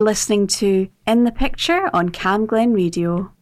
listening 0.00 0.46
to 0.46 0.88
In 1.08 1.24
the 1.24 1.32
Picture 1.32 1.90
on 1.92 2.10
Camglen 2.10 2.72
Radio. 2.72 3.32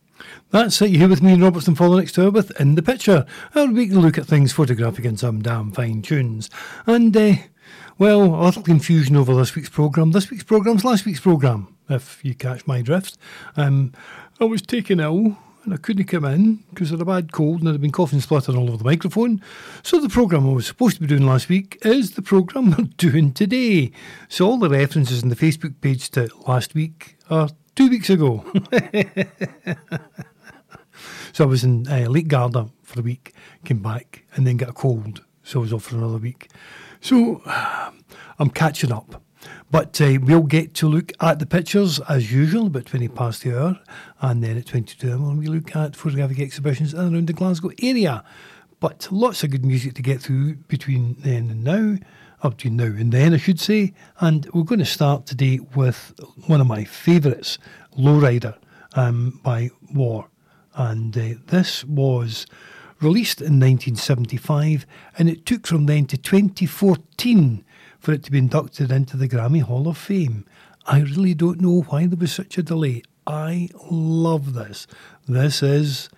That's 0.53 0.81
it. 0.81 0.89
You're 0.89 1.01
here 1.01 1.09
with 1.11 1.23
me 1.23 1.39
Robertson 1.39 1.75
the 1.75 1.97
next 1.97 2.19
hour 2.19 2.31
with 2.31 2.59
In 2.59 2.77
the 2.77 2.83
Picture. 2.83 3.27
Our 3.55 3.67
weekly 3.67 3.99
look 3.99 4.17
at 4.17 4.25
things 4.25 4.55
photographic 4.55 5.05
and 5.05 5.21
some 5.21 5.43
damn 5.43 5.71
fine 5.71 6.01
tunes. 6.01 6.49
And, 6.87 7.15
uh, 7.15 7.35
well, 7.99 8.23
a 8.23 8.43
little 8.47 8.63
confusion 8.63 9.17
over 9.17 9.35
this 9.35 9.55
week's 9.55 9.69
programme. 9.69 10.13
This 10.13 10.31
week's 10.31 10.45
programme's 10.45 10.83
last 10.83 11.05
week's 11.05 11.21
programme, 11.21 11.77
if 11.91 12.25
you 12.25 12.35
catch 12.35 12.67
my 12.67 12.81
drift. 12.81 13.19
Um, 13.59 13.93
I 14.41 14.45
was 14.45 14.63
taken 14.63 14.99
ill 14.99 15.37
and 15.67 15.75
I 15.75 15.79
couldn't 15.79 16.05
come 16.05 16.25
in 16.25 16.65
because 16.71 16.91
I 16.91 16.95
had 16.95 17.03
a 17.03 17.05
bad 17.05 17.33
cold 17.33 17.61
and 17.61 17.69
I'd 17.69 17.81
been 17.81 17.91
coughing 17.91 18.21
spluttering 18.21 18.57
all 18.57 18.69
over 18.69 18.77
the 18.77 18.85
microphone. 18.85 19.43
So 19.83 20.01
the 20.01 20.09
programme 20.09 20.49
I 20.49 20.53
was 20.53 20.67
supposed 20.67 20.95
to 20.97 21.01
be 21.03 21.09
doing 21.09 21.27
last 21.27 21.49
week 21.49 21.79
is 21.85 22.13
the 22.13 22.23
programme 22.23 22.71
we're 22.79 22.85
doing 22.97 23.33
today. 23.33 23.91
So 24.29 24.47
all 24.47 24.59
the 24.59 24.71
references 24.71 25.23
in 25.23 25.29
the 25.29 25.37
Facebook 25.37 25.81
page 25.81 26.11
to 26.11 26.31
last 26.47 26.75
week 26.75 27.17
are 27.29 27.51
two 27.75 27.91
weeks 27.91 28.09
ago. 28.09 28.45
so 31.33 31.45
I 31.45 31.47
was 31.49 31.65
in 31.65 31.89
uh, 31.89 32.07
Lake 32.09 32.29
Garda 32.29 32.69
for 32.85 33.01
a 33.01 33.03
week, 33.03 33.35
came 33.65 33.83
back 33.83 34.25
and 34.35 34.47
then 34.47 34.57
got 34.57 34.69
a 34.69 34.73
cold. 34.73 35.25
So 35.43 35.59
I 35.59 35.63
was 35.63 35.73
off 35.73 35.83
for 35.83 35.97
another 35.97 36.19
week. 36.19 36.49
So 37.01 37.43
I'm 38.39 38.51
catching 38.51 38.93
up. 38.93 39.21
But 39.71 40.01
uh, 40.01 40.19
we'll 40.23 40.43
get 40.43 40.75
to 40.75 40.89
look 40.89 41.13
at 41.21 41.39
the 41.39 41.47
pictures 41.47 42.01
as 42.09 42.33
usual, 42.33 42.67
about 42.67 42.87
20 42.87 43.09
past 43.09 43.43
the 43.43 43.59
hour, 43.59 43.81
and 44.21 44.43
then 44.43 44.57
at 44.57 44.67
22 44.67 45.11
hour 45.11 45.35
we 45.35 45.47
look 45.47 45.75
at 45.75 45.97
photographic 45.97 46.41
exhibitions 46.41 46.95
around 46.95 47.27
the 47.27 47.33
Glasgow 47.33 47.71
area. 47.83 48.25
But 48.79 49.09
lots 49.11 49.43
of 49.43 49.51
good 49.51 49.65
music 49.65 49.95
to 49.95 50.03
get 50.03 50.21
through 50.21 50.57
between 50.69 51.17
then 51.21 51.51
and 51.51 51.65
now, 51.65 51.97
up 52.43 52.59
to 52.59 52.71
now 52.71 52.85
and 52.85 53.11
then, 53.11 53.35
I 53.35 53.39
should 53.39 53.61
say. 53.61 53.95
And 54.21 54.49
we're 54.53 54.65
going 54.65 54.79
to 54.79 54.85
start 54.85 55.27
today 55.27 55.61
with 55.75 56.13
one 56.47 56.61
of 56.61 56.67
my 56.67 56.85
favourites, 56.85 57.59
Lowrider 57.99 58.57
um, 58.95 59.41
by 59.43 59.71
War. 59.93 60.29
And 60.75 61.17
uh, 61.17 61.41
this 61.47 61.85
was 61.85 62.47
released 63.01 63.41
in 63.41 63.61
1975, 63.61 64.87
and 65.19 65.29
it 65.29 65.47
took 65.47 65.67
from 65.67 65.87
then 65.87 66.07
to 66.07 66.17
2014 66.17 67.65
for 68.07 68.13
it 68.13 68.23
to 68.23 68.31
be 68.31 68.39
inducted 68.39 68.93
into 68.93 69.17
the 69.17 69.29
Grammy 69.29 69.63
Hall 69.63 69.89
of 69.89 69.99
Fame. 69.99 70.45
I 70.87 71.01
really 71.01 71.35
don't 71.35 71.61
know 71.61 71.81
why 71.89 72.07
there 72.07 72.17
was 72.17 72.31
such 72.31 72.57
a 72.57 72.63
delay. 72.63 73.03
I 73.27 73.69
love 73.91 74.55
this. 74.55 74.87
This 75.27 75.61
is 75.61 76.09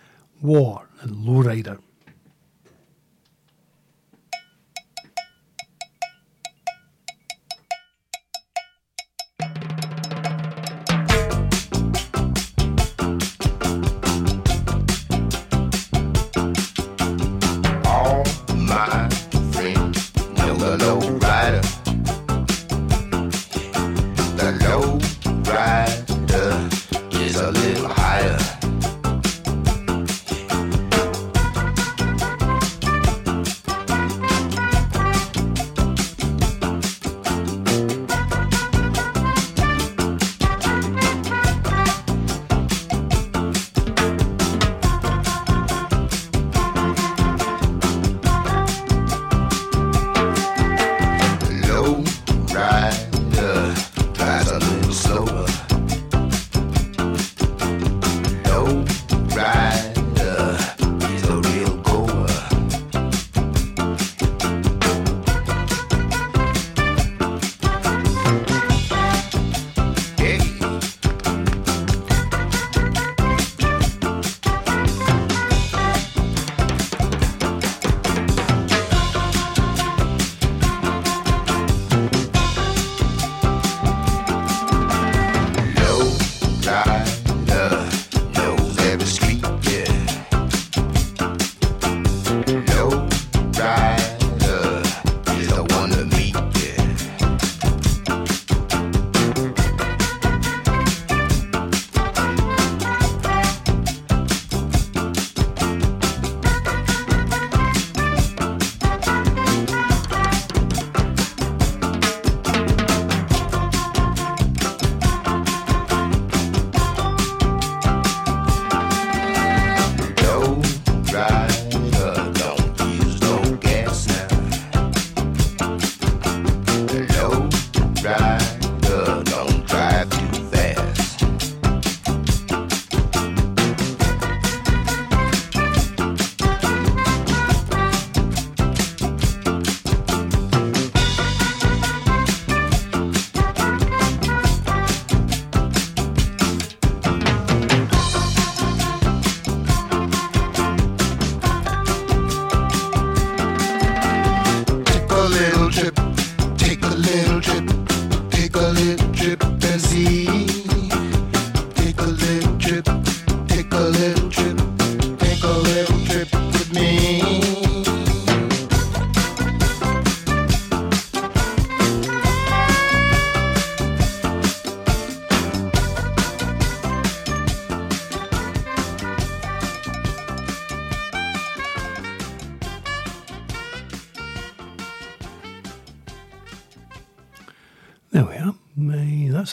War 0.42 0.90
and 1.00 1.12
Lowrider. 1.26 1.78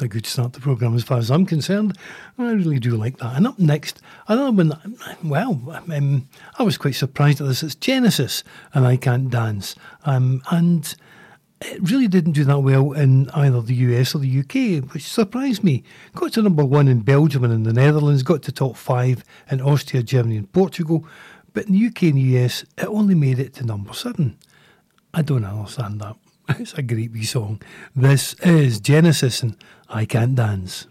A 0.05 0.07
good 0.07 0.25
start 0.25 0.53
to 0.53 0.59
the 0.59 0.63
programme 0.63 0.95
as 0.95 1.03
far 1.03 1.17
as 1.17 1.31
I'm 1.31 1.45
concerned. 1.45 1.97
I 2.37 2.51
really 2.51 2.79
do 2.79 2.95
like 2.95 3.17
that. 3.17 3.35
And 3.35 3.47
up 3.47 3.59
next, 3.59 4.01
another 4.27 4.51
one, 4.51 4.69
that, 4.69 5.23
well, 5.23 5.59
um, 5.91 6.29
I 6.57 6.63
was 6.63 6.77
quite 6.77 6.95
surprised 6.95 7.41
at 7.41 7.47
this. 7.47 7.63
It's 7.63 7.75
Genesis 7.75 8.43
and 8.73 8.85
I 8.85 8.97
Can't 8.97 9.29
Dance. 9.29 9.75
Um, 10.05 10.43
and 10.51 10.95
it 11.59 11.89
really 11.89 12.07
didn't 12.07 12.33
do 12.33 12.45
that 12.45 12.59
well 12.59 12.91
in 12.91 13.29
either 13.31 13.61
the 13.61 13.73
US 13.75 14.13
or 14.13 14.19
the 14.19 14.39
UK, 14.39 14.93
which 14.93 15.03
surprised 15.03 15.63
me. 15.63 15.83
Got 16.13 16.33
to 16.33 16.43
number 16.43 16.63
one 16.63 16.87
in 16.87 16.99
Belgium 16.99 17.43
and 17.43 17.53
in 17.53 17.63
the 17.63 17.73
Netherlands, 17.73 18.21
got 18.21 18.43
to 18.43 18.51
top 18.51 18.77
five 18.77 19.23
in 19.49 19.59
Austria, 19.59 20.03
Germany, 20.03 20.37
and 20.37 20.51
Portugal. 20.51 21.05
But 21.53 21.65
in 21.65 21.73
the 21.73 21.87
UK 21.87 22.03
and 22.03 22.17
the 22.17 22.37
US, 22.37 22.63
it 22.77 22.85
only 22.85 23.15
made 23.15 23.39
it 23.39 23.55
to 23.55 23.65
number 23.65 23.93
seven. 23.93 24.37
I 25.13 25.23
don't 25.23 25.45
understand 25.45 25.99
that. 26.01 26.15
It's 26.59 26.75
a 26.75 26.83
great 26.83 27.11
wee 27.11 27.23
song. 27.23 27.59
This 27.95 28.35
is 28.35 28.79
Genesis 28.79 29.41
and 29.41 29.57
I 29.89 30.05
Can't 30.05 30.35
Dance. 30.35 30.87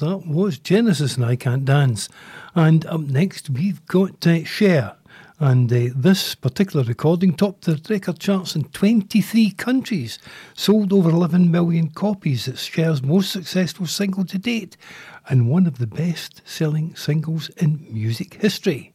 That 0.00 0.26
was 0.26 0.58
Genesis 0.58 1.16
and 1.16 1.24
I 1.26 1.36
Can't 1.36 1.66
Dance. 1.66 2.08
And 2.54 2.86
up 2.86 3.02
next, 3.02 3.50
we've 3.50 3.84
got 3.84 4.26
uh. 4.26 4.94
And 5.38 5.70
uh, 5.70 5.92
this 5.94 6.34
particular 6.34 6.86
recording 6.86 7.34
topped 7.34 7.66
the 7.66 7.78
record 7.90 8.18
charts 8.18 8.56
in 8.56 8.64
23 8.64 9.50
countries, 9.50 10.18
sold 10.54 10.94
over 10.94 11.10
11 11.10 11.50
million 11.50 11.90
copies. 11.90 12.48
It's 12.48 12.64
Cher's 12.64 13.02
most 13.02 13.30
successful 13.30 13.86
single 13.86 14.24
to 14.24 14.38
date, 14.38 14.78
and 15.28 15.50
one 15.50 15.66
of 15.66 15.76
the 15.76 15.86
best 15.86 16.40
selling 16.46 16.96
singles 16.96 17.50
in 17.58 17.86
music 17.90 18.40
history. 18.40 18.94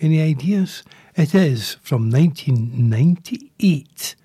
Any 0.00 0.22
ideas? 0.22 0.84
It 1.16 1.34
is 1.34 1.76
from 1.82 2.10
1998. 2.10 4.16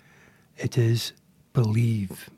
It 0.57 0.77
is 0.77 1.11
Believe. 1.51 2.29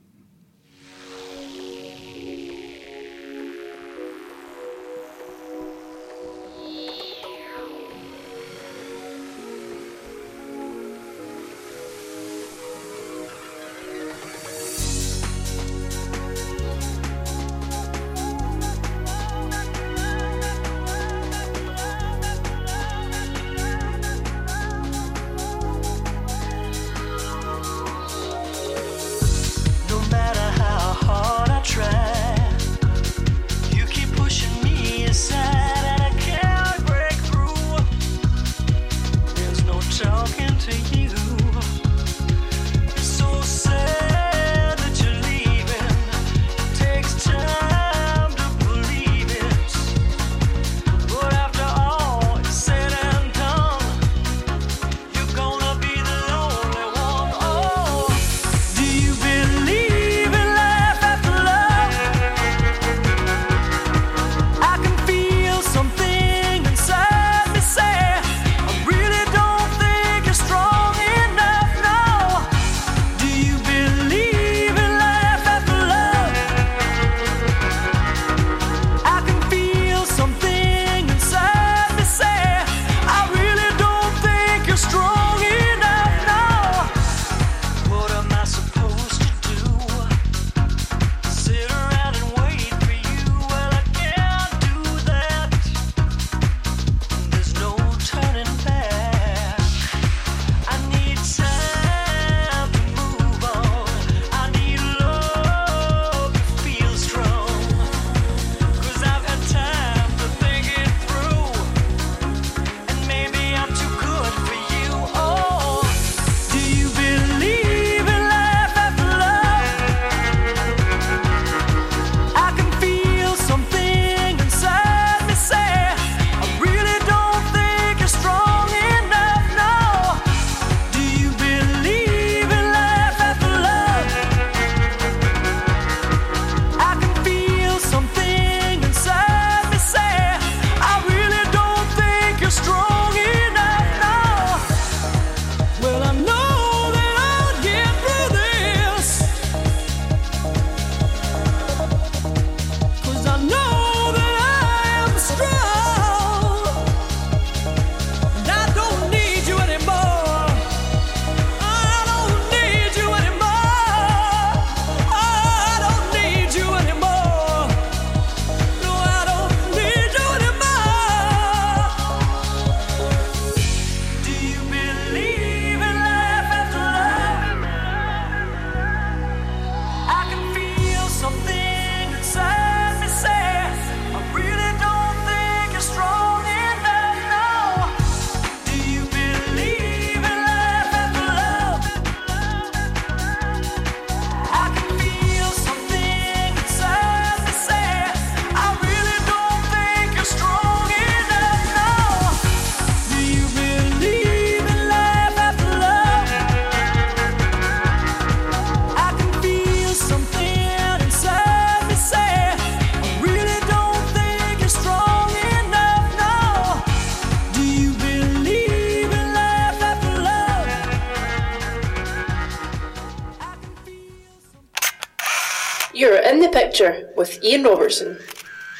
With 227.28 227.44
Ian 227.44 227.64
Robertson, 227.64 228.18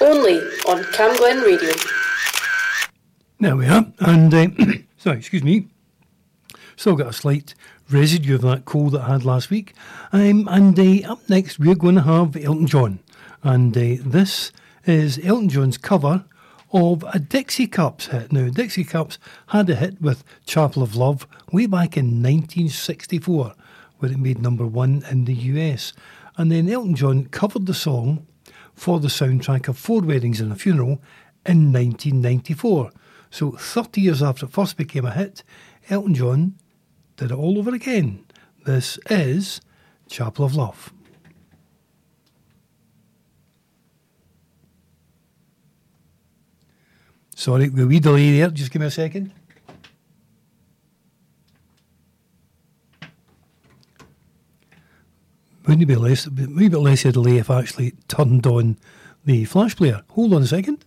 only 0.02 0.38
on 0.68 0.84
Camglen 0.94 1.44
Radio. 1.44 1.72
There 3.40 3.56
we 3.56 3.68
are. 3.68 3.86
And, 4.00 4.34
uh, 4.34 4.48
sorry, 4.98 5.18
excuse 5.18 5.44
me. 5.44 5.68
Still 6.76 6.96
got 6.96 7.08
a 7.08 7.14
slight 7.14 7.56
residue 7.90 8.36
of 8.36 8.42
that 8.42 8.66
cold 8.66 8.94
that 8.94 9.02
I 9.02 9.14
had 9.14 9.26
last 9.26 9.50
week. 9.50 9.74
Um, 10.12 10.48
and 10.50 10.80
uh, 10.80 11.12
up 11.12 11.28
next, 11.30 11.60
we're 11.60 11.76
going 11.76 11.96
to 11.96 12.02
have 12.02 12.36
Elton 12.36 12.68
John. 12.68 13.00
And 13.44 13.76
uh, 13.78 14.02
this 14.06 14.52
is 14.86 15.20
Elton 15.24 15.50
John's 15.50 15.78
cover 15.78 16.26
of 16.72 17.04
a 17.14 17.20
Dixie 17.20 17.68
Cups 17.68 18.08
hit. 18.08 18.32
Now, 18.32 18.50
Dixie 18.50 18.84
Cups 18.84 19.18
had 19.48 19.70
a 19.70 19.76
hit 19.76 20.02
with 20.02 20.24
Chapel 20.46 20.84
of 20.84 20.96
Love 20.96 21.28
way 21.52 21.66
back 21.66 21.98
in 21.98 22.22
1964, 22.22 23.54
where 23.98 24.12
it 24.12 24.20
made 24.20 24.42
number 24.42 24.66
one 24.66 25.04
in 25.10 25.26
the 25.26 25.34
US. 25.34 25.94
And 26.38 26.52
then 26.52 26.70
Elton 26.70 26.96
John 26.96 27.26
covered 27.26 27.66
the 27.66 27.74
song 27.74 28.28
for 28.78 29.00
the 29.00 29.08
soundtrack 29.08 29.68
of 29.68 29.78
Four 29.78 30.02
Weddings 30.02 30.40
and 30.40 30.52
a 30.52 30.56
Funeral 30.56 31.02
in 31.46 31.74
1994. 31.74 32.92
So, 33.32 33.52
30 33.52 34.00
years 34.00 34.24
after 34.24 34.46
it 34.46 34.52
first 34.52 34.78
became 34.78 35.04
a 35.04 35.12
hit, 35.12 35.44
Elton 35.90 36.14
John 36.14 36.56
did 37.18 37.32
it 37.32 37.36
all 37.36 37.58
over 37.58 37.74
again. 37.74 38.24
This 38.66 39.00
is 39.10 39.60
Chapel 40.08 40.46
of 40.46 40.56
Love. 40.56 40.94
Sorry, 47.36 47.68
the 47.68 47.88
wee 47.88 48.00
delay 48.00 48.38
there. 48.38 48.50
Just 48.50 48.72
give 48.72 48.80
me 48.80 48.88
a 48.88 48.92
second. 48.92 49.34
Wouldn't 55.68 55.84
it 55.84 55.86
be 55.86 55.96
less, 55.96 56.26
a 56.26 56.30
wee 56.30 56.70
bit 56.70 56.80
less 56.80 57.04
of 57.04 57.28
if 57.28 57.50
I 57.50 57.60
actually 57.60 57.92
turned 58.08 58.48
on 58.48 58.78
the 59.26 59.44
flash 59.44 59.76
player? 59.76 60.02
Hold 60.12 60.34
on 60.34 60.42
a 60.42 60.48
second. 60.48 60.86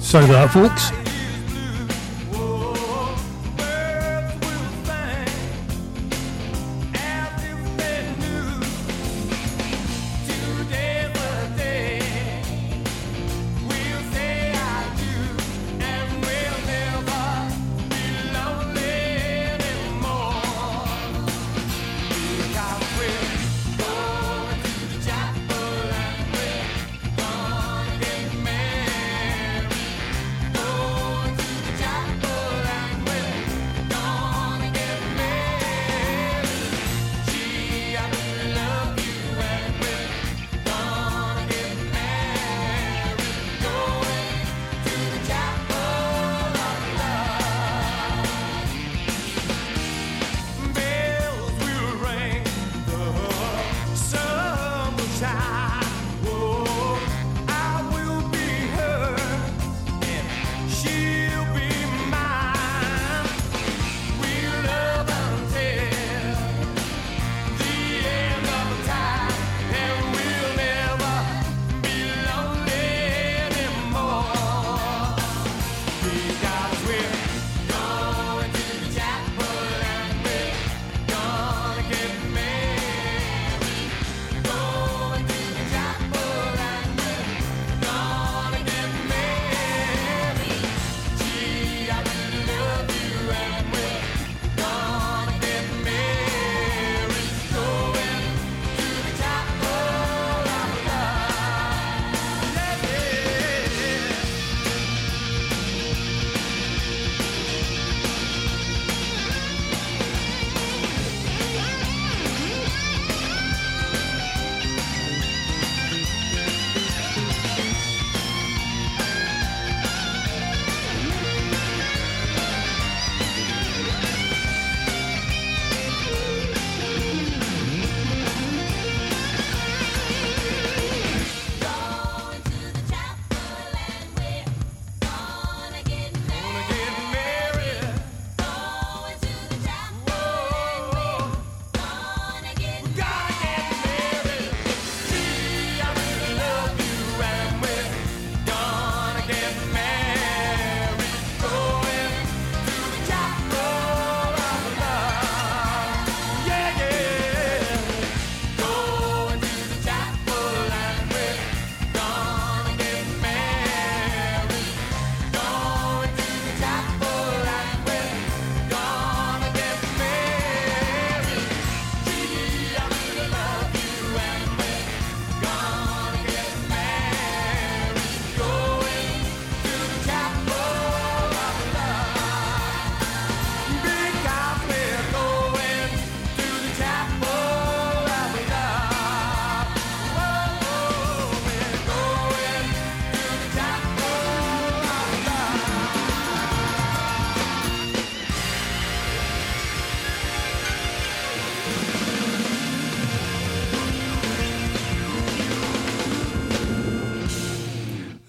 Sorry 0.00 0.24
about 0.24 0.52
that, 0.52 0.52
folks. 0.52 1.15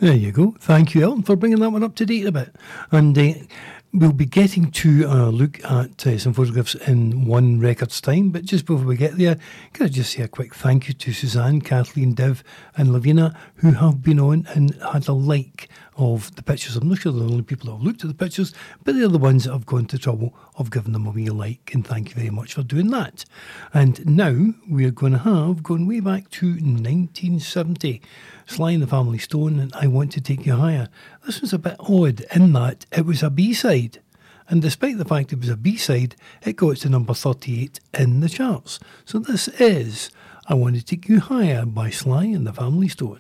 There 0.08 0.15
you 0.15 0.32
go. 0.32 0.56
Thank 0.62 0.96
you, 0.96 1.04
Elton, 1.04 1.24
for 1.24 1.36
bringing 1.36 1.60
that 1.60 1.72
one 1.72 1.84
up 1.84 1.96
to 1.96 2.06
date 2.06 2.26
a 2.26 2.32
bit. 2.32 2.56
And 2.91 3.17
uh, 3.17 3.34
we'll 3.91 4.13
be 4.13 4.26
getting 4.26 4.72
to 4.72 5.06
uh, 5.06 5.30
look 5.32 5.62
at 5.65 6.08
uh, 6.08 6.17
some 6.17 6.32
photographs 6.32 6.76
in 6.76 7.26
one 7.26 7.60
record's 7.60 8.00
time. 8.00 8.30
But 8.30 8.46
just 8.46 8.65
before 8.65 8.86
we 8.86 8.96
get 8.96 9.17
there, 9.17 9.38
can 9.74 9.88
I 9.88 9.89
just 9.89 10.13
say 10.13 10.24
a 10.24 10.30
quick 10.30 10.56
thank 10.56 10.88
you 10.88 10.93
to 10.93 11.12
Suzanne, 11.12 11.60
Kathleen, 11.60 12.13
Div, 12.13 12.41
and 12.78 12.93
Lavina, 12.93 13.38
who 13.56 13.72
have 13.72 14.02
been 14.02 14.17
on 14.17 14.48
and 14.56 14.76
had 14.76 15.10
a 15.10 15.12
like 15.12 15.67
of 15.98 16.34
the 16.36 16.44
pictures. 16.44 16.76
I'm 16.76 16.88
not 16.88 17.00
sure 17.00 17.12
they're 17.12 17.24
the 17.24 17.32
only 17.32 17.44
people 17.44 17.66
that 17.66 17.78
have 17.78 17.84
looked 17.84 18.04
at 18.04 18.08
the 18.08 18.14
pictures, 18.14 18.54
but 18.84 18.96
they're 18.96 19.08
the 19.08 19.18
ones 19.18 19.44
that 19.44 19.52
have 19.52 19.66
gone 19.66 19.86
to 19.88 19.98
trouble 19.98 20.34
of 20.56 20.72
giving 20.72 20.94
them 20.94 21.08
a 21.08 21.12
wee 21.12 21.30
like, 21.30 21.74
and 21.74 21.86
thank 21.86 22.10
you 22.10 22.16
very 22.16 22.30
much 22.30 22.54
for 22.54 22.64
doing 22.64 22.90
that. 22.92 23.26
And 23.74 24.06
now 24.06 24.54
we're 24.70 24.92
going 24.92 25.14
to 25.14 25.20
have, 25.20 25.64
going 25.64 25.88
way 25.88 26.00
back 26.00 26.30
to 26.32 26.48
1970, 26.48 28.02
Sly 28.46 28.72
and 28.72 28.84
the 28.84 28.88
Family 28.88 29.18
Stone, 29.18 29.60
and 29.60 29.74
I 29.76 29.88
Want 29.88 30.12
to 30.14 30.22
Take 30.22 30.46
You 30.46 30.56
Higher. 30.56 30.90
This 31.26 31.42
was 31.42 31.54
a 31.54 31.60
bit 31.60 31.76
odd 31.80 32.26
in 32.34 32.54
that 32.54 32.86
it 32.92 33.06
was 33.06 33.24
a 33.24 33.30
B-side. 33.30 34.00
And 34.50 34.62
despite 34.62 34.98
the 34.98 35.04
fact 35.04 35.34
it 35.34 35.40
was 35.40 35.50
a 35.50 35.58
B 35.58 35.76
side, 35.76 36.16
it 36.44 36.56
got 36.56 36.78
to 36.78 36.90
number 36.90 37.14
38 37.14 37.82
in 37.96 38.22
the 38.22 38.30
charts. 38.30 38.80
So 39.04 39.20
this 39.20 39.50
is 39.60 40.10
I 40.48 40.54
Want 40.54 40.78
to 40.78 40.86
Take 40.86 41.10
You 41.10 41.20
Higher 41.20 41.66
by 41.66 41.90
Sly 41.90 42.24
and 42.26 42.48
the 42.48 42.54
Family 42.54 42.88
Stone. 42.88 43.20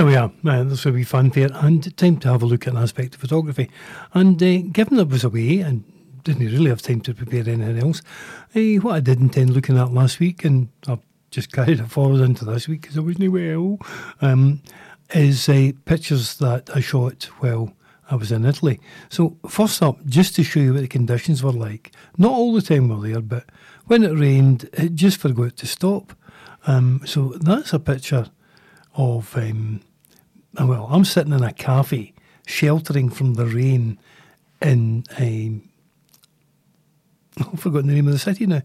There 0.00 0.06
we 0.06 0.16
are. 0.16 0.32
Uh, 0.46 0.64
this 0.64 0.86
will 0.86 0.92
be 0.92 1.04
fun 1.04 1.30
fair 1.30 1.50
and 1.52 1.94
time 1.98 2.16
to 2.16 2.28
have 2.28 2.42
a 2.42 2.46
look 2.46 2.66
at 2.66 2.72
an 2.72 2.82
aspect 2.82 3.14
of 3.14 3.20
photography. 3.20 3.70
And 4.14 4.42
uh, 4.42 4.62
given 4.72 4.98
I 4.98 5.02
was 5.02 5.24
away 5.24 5.58
and 5.58 5.84
didn't 6.24 6.46
really 6.46 6.70
have 6.70 6.80
time 6.80 7.02
to 7.02 7.12
prepare 7.12 7.46
anything 7.46 7.78
else, 7.78 8.00
uh, 8.56 8.80
what 8.80 8.94
I 8.94 9.00
did 9.00 9.20
intend 9.20 9.50
looking 9.50 9.76
at 9.76 9.92
last 9.92 10.18
week, 10.18 10.42
and 10.42 10.68
I've 10.88 11.02
just 11.30 11.52
carried 11.52 11.80
it 11.80 11.90
forward 11.90 12.22
into 12.22 12.46
this 12.46 12.66
week 12.66 12.80
because 12.80 12.96
I 12.96 13.02
wasn't 13.02 13.30
well, 13.30 13.78
um, 14.22 14.62
is 15.12 15.46
uh, 15.50 15.72
pictures 15.84 16.38
that 16.38 16.74
I 16.74 16.80
shot 16.80 17.24
while 17.40 17.74
I 18.10 18.14
was 18.14 18.32
in 18.32 18.46
Italy. 18.46 18.80
So, 19.10 19.36
first 19.50 19.82
up, 19.82 20.02
just 20.06 20.34
to 20.36 20.42
show 20.42 20.60
you 20.60 20.72
what 20.72 20.80
the 20.80 20.88
conditions 20.88 21.42
were 21.42 21.52
like, 21.52 21.92
not 22.16 22.32
all 22.32 22.54
the 22.54 22.62
time 22.62 22.88
were 22.88 23.06
there, 23.06 23.20
but 23.20 23.44
when 23.84 24.02
it 24.04 24.18
rained, 24.18 24.66
it 24.72 24.94
just 24.94 25.18
forgot 25.18 25.58
to 25.58 25.66
stop. 25.66 26.14
Um, 26.66 27.02
so, 27.04 27.34
that's 27.38 27.74
a 27.74 27.78
picture 27.78 28.30
of, 28.94 29.36
um, 29.36 29.82
well, 30.58 30.88
I'm 30.90 31.04
sitting 31.04 31.32
in 31.32 31.42
a 31.42 31.52
cafe 31.52 32.14
sheltering 32.46 33.10
from 33.10 33.34
the 33.34 33.46
rain 33.46 33.98
in, 34.60 35.04
um, 35.18 35.62
I've 37.52 37.60
forgotten 37.60 37.88
the 37.88 37.94
name 37.94 38.06
of 38.06 38.12
the 38.12 38.18
city 38.18 38.46
now, 38.46 38.62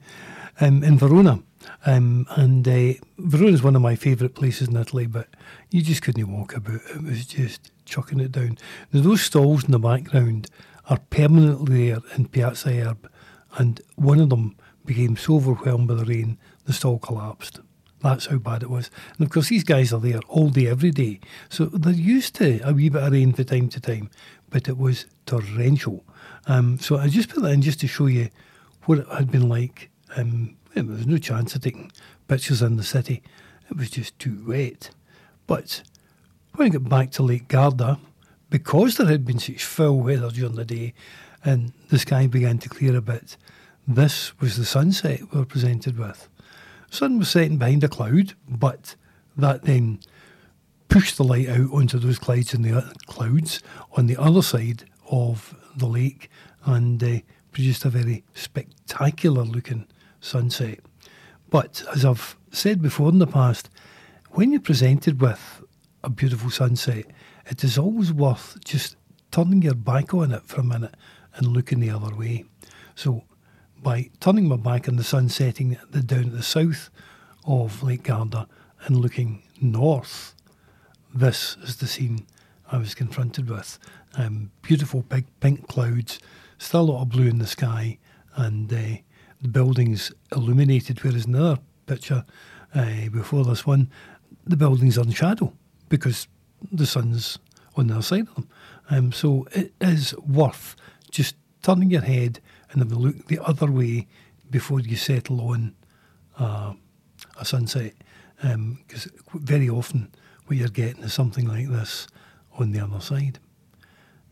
um, 0.59 0.83
in 0.83 0.97
Verona. 0.97 1.41
Um, 1.85 2.27
and 2.31 2.67
uh, 2.67 2.93
Verona 3.17 3.53
is 3.53 3.63
one 3.63 3.75
of 3.75 3.81
my 3.81 3.95
favourite 3.95 4.35
places 4.35 4.67
in 4.67 4.75
Italy, 4.75 5.07
but 5.07 5.27
you 5.71 5.81
just 5.81 6.01
couldn't 6.01 6.31
walk 6.31 6.55
about. 6.55 6.81
It 6.93 7.03
was 7.03 7.25
just 7.25 7.71
chucking 7.85 8.19
it 8.19 8.31
down. 8.31 8.57
Now, 8.91 9.01
those 9.01 9.21
stalls 9.21 9.63
in 9.63 9.71
the 9.71 9.79
background 9.79 10.49
are 10.89 10.99
permanently 11.09 11.89
there 11.89 12.01
in 12.15 12.27
Piazza 12.27 12.69
Erbe, 12.69 13.09
and 13.57 13.81
one 13.95 14.19
of 14.19 14.29
them 14.29 14.55
became 14.85 15.17
so 15.17 15.35
overwhelmed 15.35 15.87
by 15.87 15.95
the 15.95 16.05
rain, 16.05 16.37
the 16.65 16.73
stall 16.73 16.99
collapsed. 16.99 17.59
That's 18.05 18.27
how 18.27 18.37
bad 18.37 18.61
it 18.61 18.69
was. 18.69 18.91
And 19.17 19.25
of 19.25 19.33
course, 19.33 19.49
these 19.49 19.63
guys 19.63 19.91
are 19.91 19.99
there 19.99 20.19
all 20.27 20.49
day, 20.49 20.67
every 20.67 20.91
day. 20.91 21.19
So 21.49 21.65
they're 21.65 21.91
used 21.91 22.35
to 22.35 22.59
a 22.63 22.71
wee 22.71 22.89
bit 22.89 23.01
of 23.01 23.11
rain 23.11 23.33
from 23.33 23.45
time 23.45 23.67
to 23.69 23.79
time, 23.79 24.11
but 24.51 24.69
it 24.69 24.77
was 24.77 25.07
torrential. 25.25 26.03
Um, 26.45 26.77
so 26.77 26.99
I 26.99 27.07
just 27.07 27.29
put 27.29 27.41
that 27.41 27.49
in 27.49 27.63
just 27.63 27.79
to 27.79 27.87
show 27.87 28.05
you 28.05 28.29
what 28.83 28.99
it 28.99 29.07
had 29.07 29.31
been 29.31 29.49
like. 29.49 29.89
Um, 30.15 30.55
there 30.75 30.83
was 30.83 31.07
no 31.07 31.17
chance 31.17 31.55
of 31.55 31.63
taking 31.63 31.91
pictures 32.27 32.61
in 32.61 32.77
the 32.77 32.83
city. 32.83 33.23
It 33.71 33.77
was 33.77 33.89
just 33.89 34.19
too 34.19 34.39
wet. 34.47 34.91
But 35.47 35.81
when 36.53 36.67
I 36.67 36.69
got 36.69 36.87
back 36.87 37.09
to 37.13 37.23
Lake 37.23 37.47
Garda, 37.47 37.97
because 38.51 38.97
there 38.97 39.07
had 39.07 39.25
been 39.25 39.39
such 39.39 39.65
foul 39.65 39.99
weather 39.99 40.29
during 40.29 40.53
the 40.53 40.63
day 40.63 40.93
and 41.43 41.73
the 41.89 41.97
sky 41.97 42.27
began 42.27 42.59
to 42.59 42.69
clear 42.69 42.95
a 42.95 43.01
bit, 43.01 43.35
this 43.87 44.39
was 44.39 44.57
the 44.57 44.65
sunset 44.65 45.21
we 45.33 45.39
were 45.39 45.45
presented 45.45 45.97
with. 45.97 46.29
Sun 46.89 47.17
was 47.19 47.29
setting 47.29 47.57
behind 47.57 47.83
a 47.83 47.89
cloud, 47.89 48.33
but 48.47 48.95
that 49.37 49.63
then 49.63 49.99
pushed 50.87 51.17
the 51.17 51.23
light 51.23 51.49
out 51.49 51.71
onto 51.73 51.99
those 51.99 52.19
clouds 52.19 52.53
in 52.53 52.61
the 52.61 52.93
clouds 53.07 53.61
on 53.93 54.07
the 54.07 54.17
other 54.17 54.41
side 54.41 54.85
of 55.09 55.55
the 55.75 55.87
lake 55.87 56.29
and 56.65 57.03
uh, 57.03 57.19
produced 57.51 57.85
a 57.85 57.89
very 57.89 58.23
spectacular 58.33 59.43
looking 59.43 59.87
sunset. 60.19 60.79
But 61.49 61.83
as 61.93 62.05
I've 62.05 62.37
said 62.51 62.81
before 62.81 63.09
in 63.09 63.19
the 63.19 63.27
past, 63.27 63.69
when 64.31 64.51
you're 64.51 64.61
presented 64.61 65.21
with 65.21 65.63
a 66.03 66.09
beautiful 66.09 66.49
sunset, 66.49 67.05
it 67.45 67.63
is 67.63 67.77
always 67.77 68.11
worth 68.11 68.57
just 68.63 68.95
turning 69.31 69.61
your 69.61 69.75
back 69.75 70.13
on 70.13 70.31
it 70.31 70.45
for 70.45 70.61
a 70.61 70.63
minute 70.63 70.95
and 71.35 71.47
looking 71.47 71.79
the 71.79 71.89
other 71.89 72.15
way. 72.15 72.45
So, 72.95 73.23
by 73.85 74.09
turning 74.19 74.47
my 74.47 74.55
back 74.55 74.89
on 74.89 74.95
the 74.95 75.03
sun 75.03 75.29
setting 75.29 75.77
down 75.91 76.25
at 76.25 76.31
the 76.31 76.41
south 76.41 76.89
of 77.45 77.83
Lake 77.83 78.01
Garda 78.01 78.47
and 78.85 78.97
looking 78.97 79.43
north, 79.61 80.33
this 81.13 81.55
is 81.61 81.77
the 81.77 81.85
scene 81.85 82.25
I 82.71 82.77
was 82.77 82.95
confronted 82.95 83.47
with. 83.47 83.77
Um, 84.17 84.49
beautiful 84.63 85.03
big 85.03 85.25
pink 85.39 85.67
clouds, 85.67 86.17
still 86.57 86.81
a 86.81 86.93
lot 86.93 87.03
of 87.03 87.09
blue 87.09 87.27
in 87.27 87.37
the 87.37 87.45
sky, 87.45 87.99
and 88.35 88.73
uh, 88.73 89.03
the 89.39 89.49
buildings 89.49 90.11
illuminated, 90.35 91.03
whereas 91.03 91.25
in 91.25 91.35
another 91.35 91.61
picture 91.85 92.25
uh, 92.73 93.09
before 93.11 93.45
this 93.45 93.67
one, 93.67 93.91
the 94.47 94.57
buildings 94.57 94.97
are 94.97 95.03
in 95.03 95.11
shadow 95.11 95.53
because 95.89 96.27
the 96.71 96.87
sun's 96.87 97.37
on 97.75 97.85
the 97.85 97.93
other 97.93 98.01
side 98.01 98.27
of 98.29 98.33
them. 98.33 98.49
Um, 98.89 99.11
so 99.11 99.45
it 99.51 99.73
is 99.79 100.15
worth 100.17 100.75
just 101.11 101.35
turning 101.65 101.89
your 101.89 102.01
head 102.01 102.39
and 102.69 102.79
have 102.79 102.91
a 102.91 102.95
look 102.95 103.25
the 103.25 103.39
other 103.43 103.71
way 103.71 104.07
before 104.51 104.79
you 104.79 104.95
settle 104.95 105.41
on 105.41 105.73
uh, 106.37 106.73
a 107.39 107.45
sunset. 107.45 107.93
Because 108.37 109.07
um, 109.07 109.13
very 109.33 109.67
often 109.67 110.11
what 110.45 110.57
you're 110.57 110.67
getting 110.67 111.03
is 111.03 111.13
something 111.13 111.47
like 111.47 111.67
this 111.67 112.07
on 112.59 112.71
the 112.71 112.79
other 112.79 112.99
side. 112.99 113.39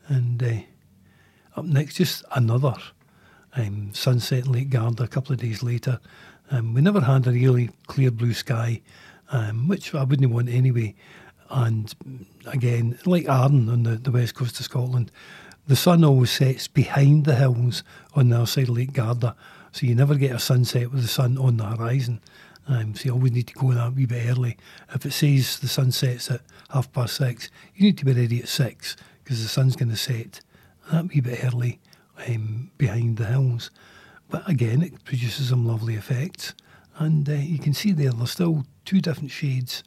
And 0.08 0.44
uh, 0.44 1.60
up 1.60 1.66
next, 1.66 1.96
just 1.96 2.24
another 2.36 2.76
um, 3.56 3.96
sunset 3.96 4.46
in 4.46 4.52
Lake 4.52 4.70
Garda 4.70 5.04
a 5.04 5.08
couple 5.08 5.34
of 5.34 5.40
days 5.40 5.64
later. 5.64 6.00
Um, 6.52 6.76
we 6.76 6.82
never 6.82 7.02
had 7.02 7.26
a 7.26 7.32
really 7.32 7.72
clear 7.88 8.12
blue 8.12 8.34
sky, 8.34 8.82
um, 9.32 9.68
which 9.68 9.96
I 9.96 10.04
wouldn't 10.04 10.32
want 10.32 10.50
anyway. 10.50 10.94
And 11.50 11.92
again, 12.46 13.00
like 13.06 13.28
Arden 13.28 13.70
on 13.70 13.84
the, 13.84 13.96
the 13.96 14.12
west 14.12 14.36
coast 14.36 14.60
of 14.60 14.66
Scotland, 14.66 15.12
the 15.68 15.76
sun 15.76 16.04
always 16.04 16.32
sets 16.32 16.68
behind 16.68 17.26
the 17.26 17.36
hills 17.36 17.84
on 18.16 18.30
the 18.30 18.38
other 18.38 18.46
side 18.46 18.70
of 18.70 18.76
Lake 18.76 18.94
Garda, 18.94 19.36
so 19.72 19.88
you 19.88 19.96
never 19.96 20.16
get 20.16 20.36
a 20.36 20.40
sunset 20.40 20.92
with 20.92 21.02
the 21.02 21.08
sun 21.08 21.38
on 21.38 21.58
the 21.58 21.66
horizon. 21.66 22.22
Um, 22.68 22.96
so 22.96 23.06
you 23.06 23.14
always 23.14 23.32
need 23.32 23.48
to 23.48 23.54
go 23.54 23.74
that 23.74 23.94
wee 23.94 24.06
bit 24.06 24.30
early. 24.30 24.58
If 24.94 25.06
it 25.06 25.12
says 25.12 25.60
the 25.60 25.68
sun 25.68 25.92
sets 25.92 26.32
at 26.32 26.42
half 26.70 26.92
past 26.94 27.16
six, 27.16 27.50
you 27.76 27.84
need 27.84 27.98
to 27.98 28.06
be 28.06 28.14
ready 28.14 28.40
at 28.40 28.48
six 28.48 28.96
because 29.24 29.42
the 29.42 29.50
sun's 29.50 29.76
going 29.76 29.90
to 29.90 29.98
set 29.98 30.42
that 30.92 31.08
wee 31.08 31.22
bit 31.22 31.44
early 31.44 31.80
um, 32.28 32.72
behind 32.78 33.18
the 33.18 33.26
hills. 33.26 33.72
But 34.30 34.48
again, 34.50 34.82
it 34.82 35.04
produces 35.04 35.50
some 35.50 35.68
lovely 35.68 35.96
effects. 35.96 36.54
And 36.98 37.28
uh, 37.28 37.34
you 37.34 37.60
can 37.60 37.74
see 37.74 37.92
there, 37.92 38.12
there's 38.12 38.32
still 38.32 38.66
two 38.86 39.02
different 39.02 39.32
shades 39.32 39.84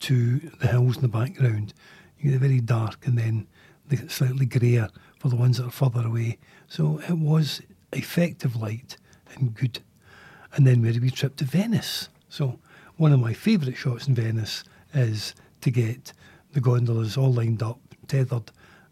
to 0.00 0.38
the 0.60 0.68
hills 0.68 0.96
in 0.96 1.02
the 1.02 1.08
background. 1.08 1.74
You 2.18 2.30
get 2.30 2.40
the 2.40 2.46
very 2.46 2.60
dark 2.60 3.06
and 3.06 3.18
then 3.18 3.46
the 3.88 4.08
slightly 4.08 4.46
greyer 4.46 4.88
for 5.22 5.28
the 5.28 5.36
ones 5.36 5.58
that 5.58 5.66
are 5.66 5.70
further 5.70 6.04
away. 6.04 6.36
So 6.66 7.00
it 7.08 7.16
was 7.16 7.62
effective 7.92 8.56
light 8.56 8.96
and 9.36 9.54
good. 9.54 9.78
And 10.52 10.66
then 10.66 10.82
we 10.82 10.88
had 10.88 10.96
a 10.96 11.00
wee 11.00 11.10
trip 11.10 11.36
to 11.36 11.44
Venice. 11.44 12.08
So 12.28 12.58
one 12.96 13.12
of 13.12 13.20
my 13.20 13.32
favourite 13.32 13.76
shots 13.76 14.08
in 14.08 14.16
Venice 14.16 14.64
is 14.92 15.36
to 15.60 15.70
get 15.70 16.12
the 16.54 16.60
gondolas 16.60 17.16
all 17.16 17.32
lined 17.32 17.62
up, 17.62 17.78
tethered 18.08 18.50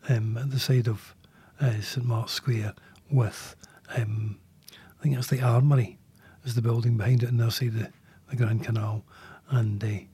um, 0.08 0.38
at 0.38 0.52
the 0.52 0.60
side 0.60 0.86
of 0.86 1.16
uh, 1.60 1.80
St 1.80 2.06
Mark's 2.06 2.30
Square 2.30 2.74
with, 3.10 3.56
um, 3.96 4.38
I 4.70 5.02
think 5.02 5.18
it's 5.18 5.26
the 5.26 5.42
Armoury, 5.42 5.98
is 6.44 6.54
the 6.54 6.62
building 6.62 6.96
behind 6.96 7.24
it, 7.24 7.28
and 7.28 7.40
they'll 7.40 7.50
see 7.50 7.68
the, 7.68 7.90
the 8.28 8.36
Grand 8.36 8.62
Canal. 8.62 9.04
And 9.48 9.82
uh, 9.82 10.04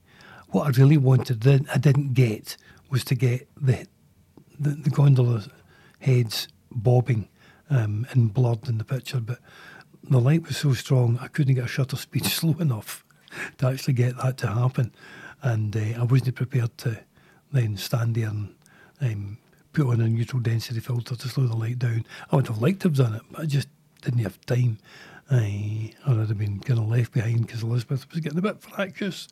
what 0.48 0.66
I 0.66 0.80
really 0.80 0.96
wanted, 0.96 1.46
I 1.46 1.76
didn't 1.76 2.14
get, 2.14 2.56
was 2.88 3.04
to 3.04 3.14
get 3.14 3.46
the 3.60 3.86
the, 4.58 4.70
the 4.70 4.90
gondola 4.90 5.44
heads 6.06 6.46
bobbing 6.70 7.28
um, 7.68 8.06
and 8.12 8.32
blurred 8.32 8.68
in 8.68 8.78
the 8.78 8.84
picture, 8.84 9.20
but 9.20 9.38
the 10.04 10.20
light 10.20 10.46
was 10.46 10.56
so 10.56 10.72
strong 10.72 11.18
I 11.20 11.26
couldn't 11.26 11.54
get 11.54 11.64
a 11.64 11.68
shutter 11.68 11.96
speed 11.96 12.24
slow 12.26 12.54
enough 12.60 13.04
to 13.58 13.66
actually 13.66 13.94
get 13.94 14.16
that 14.18 14.38
to 14.38 14.46
happen. 14.46 14.94
And 15.42 15.76
uh, 15.76 16.00
I 16.00 16.04
wasn't 16.04 16.36
prepared 16.36 16.78
to 16.78 17.00
then 17.52 17.76
stand 17.76 18.14
there 18.14 18.28
and 18.28 18.54
um, 19.00 19.38
put 19.72 19.86
on 19.86 20.00
a 20.00 20.08
neutral 20.08 20.40
density 20.40 20.80
filter 20.80 21.16
to 21.16 21.28
slow 21.28 21.46
the 21.46 21.56
light 21.56 21.78
down. 21.78 22.06
I 22.30 22.36
would 22.36 22.46
have 22.46 22.62
liked 22.62 22.80
to 22.82 22.88
have 22.88 22.96
done 22.96 23.14
it, 23.16 23.22
but 23.30 23.42
I 23.42 23.46
just 23.46 23.68
didn't 24.02 24.20
have 24.20 24.40
time. 24.46 24.78
I, 25.28 25.92
or 26.06 26.20
I'd 26.20 26.28
have 26.28 26.38
been 26.38 26.60
kind 26.60 26.78
of 26.78 26.88
left 26.88 27.12
behind 27.12 27.46
because 27.46 27.64
Elizabeth 27.64 28.08
was 28.10 28.20
getting 28.20 28.38
a 28.38 28.42
bit 28.42 28.62
fractious 28.62 29.26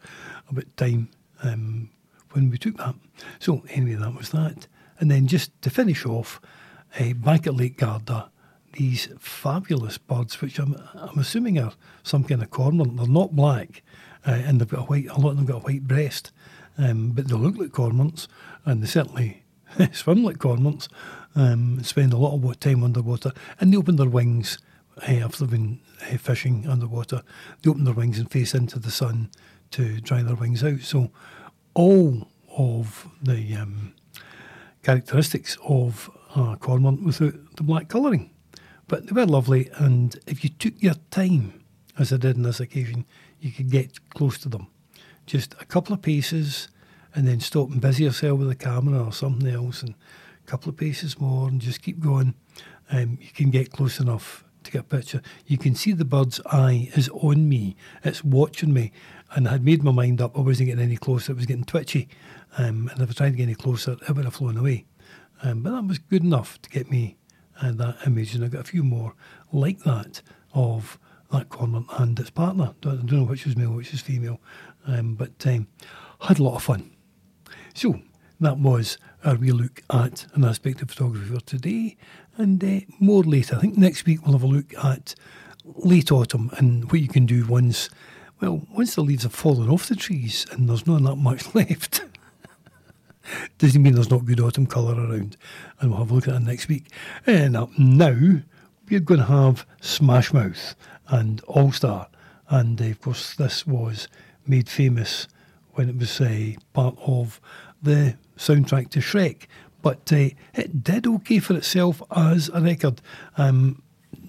about 0.51 0.77
time 0.77 1.09
um, 1.45 1.91
when 2.33 2.51
we 2.51 2.59
took 2.59 2.77
that. 2.79 2.97
So, 3.39 3.63
anyway, 3.71 3.95
that 3.95 4.15
was 4.15 4.31
that. 4.31 4.67
And 4.99 5.11
then 5.11 5.29
just 5.29 5.51
to 5.63 5.71
finish 5.71 6.05
off, 6.05 6.41
uh, 6.99 7.13
back 7.15 7.47
at 7.47 7.55
Lake 7.55 7.79
Garda, 7.79 8.31
these 8.75 9.09
fabulous 9.19 9.99
birds, 9.99 10.41
which 10.41 10.59
I'm, 10.59 10.77
I'm 10.95 11.19
assuming 11.19 11.59
are 11.59 11.73
some 12.03 12.25
kind 12.25 12.43
of 12.43 12.51
cormorant. 12.51 12.97
They're 12.97 13.07
not 13.07 13.37
black, 13.37 13.83
uh, 14.27 14.33
and 14.33 14.61
they've 14.61 14.69
got 14.69 14.81
a 14.81 14.85
white. 14.85 15.07
A 15.07 15.19
lot 15.19 15.31
of 15.31 15.37
them 15.37 15.47
got 15.47 15.57
a 15.57 15.65
white 15.65 15.87
breast, 15.87 16.33
um, 16.79 17.11
but 17.11 17.29
they 17.29 17.35
look 17.35 17.57
like 17.57 17.71
cormorants, 17.71 18.27
and 18.65 18.83
they 18.83 18.87
certainly 18.87 19.45
swim 19.93 20.25
like 20.25 20.39
cormorants, 20.39 20.89
um, 21.35 21.83
spend 21.83 22.13
a 22.13 22.17
lot 22.17 22.35
of 22.35 22.61
time 22.61 22.85
underwater, 22.85 23.33
and 23.61 23.73
they 23.73 23.77
open 23.77 23.97
their 23.97 24.09
wings 24.09 24.59
uh, 25.09 25.13
after 25.13 25.41
they've 25.41 25.51
been 25.51 25.81
uh, 26.03 26.17
fishing 26.17 26.67
underwater. 26.69 27.23
They 27.63 27.71
open 27.71 27.85
their 27.85 27.95
wings 27.95 28.19
and 28.19 28.31
face 28.31 28.55
into 28.55 28.79
the 28.79 28.91
sun 28.91 29.31
to 29.73 30.01
dry 30.01 30.23
their 30.23 30.37
wings 30.37 30.63
out. 30.63 30.81
So, 30.81 31.11
all 31.75 32.29
of 32.57 33.09
the 33.21 33.57
um, 33.57 33.95
characteristics 34.83 35.59
of 35.65 36.11
a 36.35 36.57
cormorant 36.57 37.03
without 37.03 37.35
the 37.57 37.63
black 37.63 37.89
colouring. 37.89 38.31
But 38.87 39.07
they 39.07 39.13
were 39.13 39.27
lovely, 39.27 39.71
and 39.77 40.19
if 40.27 40.45
you 40.45 40.51
took 40.51 40.75
your 40.83 40.95
time, 41.11 41.65
as 41.99 42.13
I 42.13 42.17
did 42.17 42.37
on 42.37 42.43
this 42.43 42.61
occasion, 42.61 43.07
you 43.41 43.51
could 43.51 43.71
get 43.71 44.11
close 44.11 44.39
to 44.39 44.49
them. 44.49 44.69
Just 45.27 45.55
a 45.61 45.65
couple 45.65 45.95
of 45.95 46.03
paces, 46.03 46.69
and 47.15 47.27
then 47.27 47.41
stop 47.41 47.71
and 47.71 47.81
busy 47.81 48.05
yourself 48.05 48.39
with 48.39 48.49
the 48.49 48.55
camera 48.55 49.03
or 49.03 49.13
something 49.13 49.49
else, 49.49 49.83
and 49.83 49.95
a 50.47 50.51
couple 50.51 50.69
of 50.69 50.77
paces 50.77 51.19
more, 51.19 51.49
and 51.49 51.61
just 51.61 51.83
keep 51.83 52.01
going. 52.01 52.35
Um, 52.91 53.19
you 53.21 53.31
can 53.33 53.51
get 53.51 53.73
close 53.73 54.01
enough 54.01 54.45
to 54.65 54.71
get 54.71 54.81
a 54.83 54.85
picture. 54.85 55.23
You 55.47 55.57
can 55.57 55.75
see 55.75 55.93
the 55.93 56.05
bird's 56.05 56.41
eye 56.47 56.91
is 56.95 57.09
on 57.11 57.49
me; 57.49 57.77
it's 58.03 58.23
watching 58.23 58.75
me, 58.75 58.93
and 59.35 59.49
I 59.49 59.53
had 59.53 59.65
made 59.65 59.83
my 59.83 59.93
mind 59.93 60.21
up. 60.21 60.37
I 60.37 60.43
wasn't 60.43 60.69
getting 60.69 60.85
any 60.85 60.97
closer; 60.97 61.33
it 61.33 61.37
was 61.37 61.47
getting 61.47 61.65
twitchy, 61.65 62.09
um, 62.59 62.91
and 62.93 63.01
if 63.01 63.11
I 63.11 63.13
tried 63.13 63.31
to 63.31 63.37
get 63.37 63.45
any 63.45 63.55
closer, 63.55 63.93
it 63.93 64.11
would 64.11 64.27
have 64.27 64.35
flown 64.35 64.59
away. 64.59 64.85
Um, 65.45 65.63
but 65.63 65.73
that 65.73 65.87
was 65.87 65.99
good 65.99 66.25
enough 66.25 66.61
to 66.63 66.71
get 66.71 66.91
me 66.91 67.17
uh, 67.61 67.73
that 67.73 67.99
image, 68.07 68.35
and 68.35 68.43
I 68.43 68.49
got 68.49 68.63
a 68.63 68.65
few 68.65 68.83
more 68.83 69.15
like 69.53 69.81
that 69.81 70.23
of 70.55 70.99
that 71.31 71.51
cormorant 71.51 71.87
and 71.99 72.19
its 72.19 72.31
partner. 72.31 72.75
I 72.83 72.89
don't 72.89 73.13
know 73.13 73.25
which 73.25 73.45
was 73.45 73.57
male, 73.57 73.73
which 73.73 73.93
was 73.93 74.01
female, 74.01 74.41
um, 74.87 75.15
but 75.15 75.47
um, 75.47 75.69
had 76.21 76.39
a 76.39 76.43
lot 76.43 76.57
of 76.57 76.63
fun. 76.63 76.91
So 77.75 78.01
that 78.41 78.59
was 78.59 78.97
our 79.23 79.35
wee 79.37 79.53
look 79.53 79.83
at 79.91 80.27
an 80.33 80.45
aspect 80.45 80.81
of 80.81 80.91
photography 80.91 81.35
for 81.35 81.41
today, 81.43 81.97
and 82.39 82.65
uh, 82.65 82.81
more 82.99 83.23
later. 83.23 83.57
I 83.57 83.61
think 83.61 83.77
next 83.77 84.07
week 84.07 84.25
we'll 84.25 84.39
have 84.39 84.43
a 84.43 84.47
look 84.47 84.73
at 84.83 85.15
late 85.65 86.11
autumn 86.11 86.51
and 86.57 86.91
what 86.91 87.01
you 87.01 87.09
can 87.09 87.27
do 87.27 87.47
once, 87.47 87.91
well, 88.41 88.67
once 88.75 88.95
the 88.95 89.03
leaves 89.03 89.25
have 89.25 89.35
fallen 89.35 89.69
off 89.69 89.89
the 89.89 89.97
trees 89.97 90.47
and 90.51 90.69
there's 90.69 90.87
not 90.87 91.03
that 91.03 91.17
much 91.17 91.55
left. 91.55 92.03
Doesn't 93.59 93.83
mean 93.83 93.95
there's 93.95 94.11
not 94.11 94.25
good 94.25 94.41
autumn 94.41 94.67
colour 94.67 94.95
around, 94.95 95.37
and 95.81 95.91
we'll 95.91 96.01
have 96.01 96.11
a 96.11 96.15
look 96.15 96.29
at 96.29 96.35
that 96.35 96.43
next 96.43 96.69
week. 96.69 96.87
And 97.27 97.57
up 97.57 97.71
now, 97.79 98.41
we're 98.89 99.01
going 99.01 99.21
to 99.21 99.27
have 99.27 99.67
Smash 99.81 100.33
Mouth 100.33 100.75
and 101.09 101.41
All 101.43 101.73
Star, 101.73 102.09
and 102.49 102.81
uh, 102.81 102.87
of 102.87 103.01
course, 103.01 103.35
this 103.35 103.67
was 103.67 104.09
made 104.47 104.69
famous 104.69 105.27
when 105.73 105.89
it 105.89 105.97
was 105.97 106.21
uh, 106.21 106.53
part 106.73 106.97
of 107.07 107.41
the 107.83 108.17
soundtrack 108.37 108.91
to 108.91 109.01
Shrek. 109.01 109.47
But 109.83 110.13
uh, 110.13 110.31
it 110.55 110.83
did 110.83 111.07
okay 111.07 111.39
for 111.39 111.55
itself 111.55 112.03
as 112.15 112.49
a 112.55 112.61
record. 112.61 113.03
Um, 113.37 113.83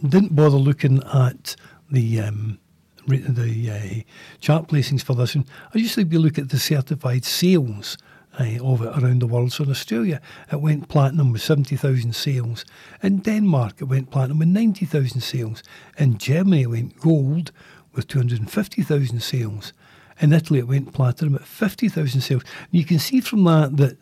didn't 0.05 0.35
bother 0.35 0.57
looking 0.57 1.01
at 1.13 1.55
the 1.89 2.19
um, 2.21 2.59
the 3.07 3.71
uh, 3.71 4.01
chart 4.41 4.67
placings 4.67 5.03
for 5.03 5.13
this 5.13 5.35
one. 5.35 5.45
I 5.73 5.77
usually 5.77 6.03
be 6.03 6.17
look 6.17 6.37
at 6.37 6.49
the 6.49 6.59
certified 6.59 7.23
sales 7.23 7.97
uh, 8.39 8.63
of 8.63 8.81
it 8.81 8.97
around 8.97 9.21
the 9.21 9.27
world. 9.27 9.51
So 9.51 9.63
in 9.63 9.71
Australia, 9.71 10.21
it 10.51 10.61
went 10.61 10.89
platinum 10.89 11.31
with 11.31 11.41
70,000 11.41 12.13
sales. 12.13 12.65
In 13.01 13.19
Denmark, 13.19 13.75
it 13.81 13.85
went 13.85 14.11
platinum 14.11 14.39
with 14.39 14.47
90,000 14.49 15.21
sales. 15.21 15.63
In 15.97 16.17
Germany, 16.17 16.63
it 16.63 16.69
went 16.69 16.99
gold 16.99 17.51
with 17.93 18.07
250,000 18.07 19.21
sales. 19.21 19.73
In 20.21 20.33
Italy, 20.33 20.59
it 20.59 20.67
went 20.67 20.93
platinum 20.93 21.35
at 21.35 21.45
50,000 21.45 22.21
sales. 22.21 22.43
You 22.71 22.85
can 22.85 22.99
see 22.99 23.21
from 23.21 23.43
that 23.45 23.77
that 23.77 23.97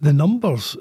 the 0.00 0.12
numbers 0.12 0.76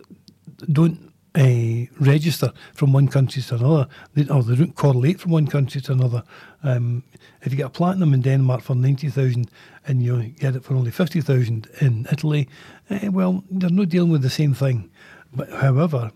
don't 0.72 1.12
uh, 1.36 1.86
register 2.00 2.54
from 2.74 2.94
one 2.94 3.08
country 3.08 3.42
to 3.42 3.56
another, 3.56 3.88
they, 4.14 4.28
or 4.28 4.42
they 4.44 4.56
don't 4.56 4.76
correlate 4.76 5.20
from 5.20 5.32
one 5.32 5.48
country 5.48 5.82
to 5.82 5.92
another. 5.92 6.24
Um, 6.64 7.04
if 7.42 7.52
you 7.52 7.58
get 7.58 7.68
a 7.68 7.70
platinum 7.70 8.14
in 8.14 8.22
Denmark 8.22 8.62
for 8.62 8.76
90,000 8.76 9.50
and 9.88 10.02
you 10.02 10.24
get 10.40 10.56
it 10.56 10.64
for 10.64 10.76
only 10.76 10.92
50,000 10.92 11.68
in 11.82 12.08
Italy, 12.12 12.48
uh, 12.90 13.12
well, 13.12 13.44
they're 13.52 13.70
not 13.70 13.90
dealing 13.90 14.12
with 14.12 14.22
the 14.22 14.30
same 14.30 14.54
thing. 14.54 14.90
But 15.34 15.50
however, 15.50 16.12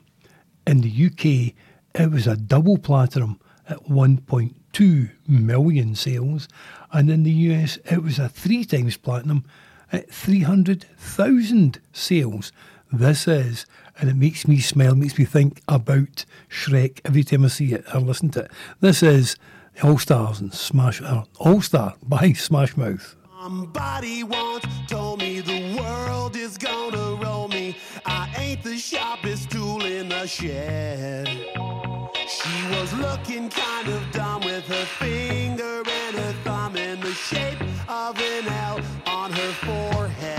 in 0.66 0.82
the 0.82 1.06
UK, 1.06 1.54
it 2.00 2.12
was 2.12 2.28
a 2.28 2.38
double 2.38 2.78
platinum 2.78 3.40
at 3.68 3.84
1.2 3.86 5.10
million 5.28 5.96
sales, 5.96 6.48
and 6.92 7.10
in 7.10 7.24
the 7.24 7.32
US, 7.32 7.78
it 7.86 8.02
was 8.02 8.20
a 8.20 8.30
three 8.30 8.64
times 8.64 8.98
platinum 8.98 9.44
at 9.92 10.10
300,000 10.10 11.80
sales. 11.92 12.52
This 12.92 13.28
is, 13.28 13.66
and 14.00 14.10
it 14.10 14.16
makes 14.16 14.48
me 14.48 14.60
smile, 14.60 14.96
makes 14.96 15.18
me 15.18 15.26
think 15.26 15.62
about 15.68 16.26
Shrek 16.50 17.02
every 17.06 17.24
time 17.24 17.46
I 17.46 17.50
see 17.50 17.74
it 17.74 17.86
or 17.94 18.00
listen 18.00 18.30
to 18.32 18.46
it. 18.46 18.52
This 18.80 19.04
is 19.04 19.36
All 19.84 19.98
Stars 19.98 20.40
and 20.40 20.54
Smash, 20.54 21.02
uh, 21.02 21.24
All 21.38 21.62
Star 21.62 21.96
by 22.04 22.34
Smash 22.34 22.78
Mouth. 22.78 23.16
Somebody 23.42 24.24
once 24.24 24.66
told 24.88 25.20
me 25.22 25.40
the 25.40 25.78
world 25.80 26.36
is 26.36 26.58
gonna 26.58 27.16
roll 27.24 27.48
me. 27.48 27.78
I 28.06 28.30
ain't 28.38 28.64
the 28.64 28.78
sharpest 28.78 29.50
tool 29.50 29.86
in 29.86 30.10
the 30.10 30.28
shed. 30.28 31.28
She 32.28 32.68
was 32.76 32.94
looking 32.94 33.50
kind 33.50 33.88
of 33.88 34.12
dumb 34.12 34.42
with 34.42 34.66
her 34.68 34.86
finger 34.86 35.84
and 35.88 36.16
her 36.18 36.34
thumb 36.44 36.76
in 36.76 37.00
the 37.00 37.14
shape 37.14 37.62
of 37.88 38.20
an 38.20 38.48
L 38.48 38.82
on 39.08 39.32
her 39.32 39.54
forehead. 39.66 40.39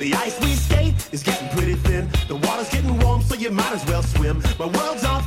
The 0.00 0.14
ice 0.14 0.40
we 0.40 0.54
skate 0.54 0.94
is 1.12 1.22
getting 1.22 1.50
pretty 1.50 1.74
thin. 1.74 2.08
The 2.26 2.36
water's 2.36 2.70
getting 2.70 2.98
warm, 3.00 3.20
so 3.20 3.34
you 3.34 3.50
might 3.50 3.70
as 3.70 3.84
well 3.84 4.02
swim. 4.02 4.42
My 4.58 4.64
world's 4.64 5.04
on 5.04 5.19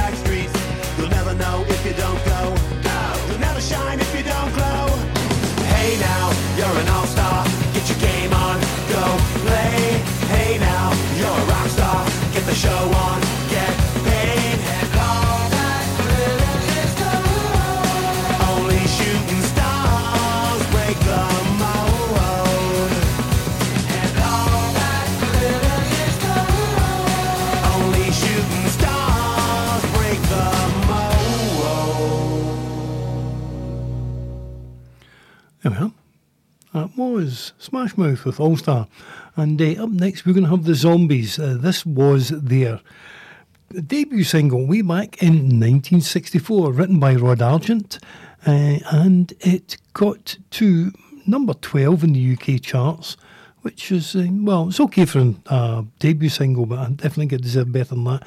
back 0.00 0.14
streets. 0.14 0.54
You'll 0.96 1.14
never 1.18 1.34
know 1.34 1.56
if 1.74 1.80
you 1.86 1.94
don't 2.04 2.22
go. 2.34 2.40
Go. 2.88 3.00
You'll 3.28 3.44
never 3.48 3.60
shine 3.60 3.98
if 4.00 4.10
you 4.16 4.24
don't 4.34 4.52
glow. 4.56 4.86
Hey 5.74 5.90
now, 6.10 6.24
you're 6.58 6.76
an 6.82 6.88
all-star. 6.96 7.44
Get 7.74 7.84
your 7.90 8.00
game 8.08 8.32
on. 8.46 8.56
Go 8.94 9.04
play. 9.46 9.80
Hey 10.34 10.58
now, 10.58 10.86
you're 11.18 11.38
a 11.44 11.50
rock 11.52 11.68
star. 11.76 12.00
Get 12.34 12.44
the 12.50 12.56
show 12.64 12.82
on. 13.06 13.39
Was 37.10 37.52
Smash 37.58 37.96
Mouth 37.96 38.24
with 38.24 38.38
All 38.38 38.56
Star. 38.56 38.86
And 39.36 39.60
uh, 39.60 39.82
up 39.82 39.90
next, 39.90 40.24
we're 40.24 40.32
going 40.32 40.44
to 40.44 40.50
have 40.50 40.64
the 40.64 40.74
Zombies. 40.74 41.38
Uh, 41.38 41.56
this 41.58 41.84
was 41.84 42.28
their 42.28 42.80
debut 43.86 44.24
single 44.24 44.66
way 44.66 44.82
back 44.82 45.22
in 45.22 45.58
1964, 45.58 46.72
written 46.72 47.00
by 47.00 47.14
Rod 47.14 47.42
Argent. 47.42 47.98
Uh, 48.46 48.78
and 48.92 49.32
it 49.40 49.76
got 49.92 50.36
to 50.50 50.92
number 51.26 51.54
12 51.54 52.04
in 52.04 52.12
the 52.12 52.32
UK 52.32 52.62
charts, 52.62 53.16
which 53.62 53.90
is, 53.90 54.14
uh, 54.14 54.26
well, 54.30 54.68
it's 54.68 54.80
okay 54.80 55.04
for 55.04 55.18
a 55.18 55.34
uh, 55.46 55.82
debut 55.98 56.28
single, 56.28 56.64
but 56.64 56.78
I 56.78 56.84
definitely 56.90 57.22
think 57.22 57.32
it 57.32 57.42
deserved 57.42 57.72
better 57.72 57.94
than 57.94 58.04
that. 58.04 58.22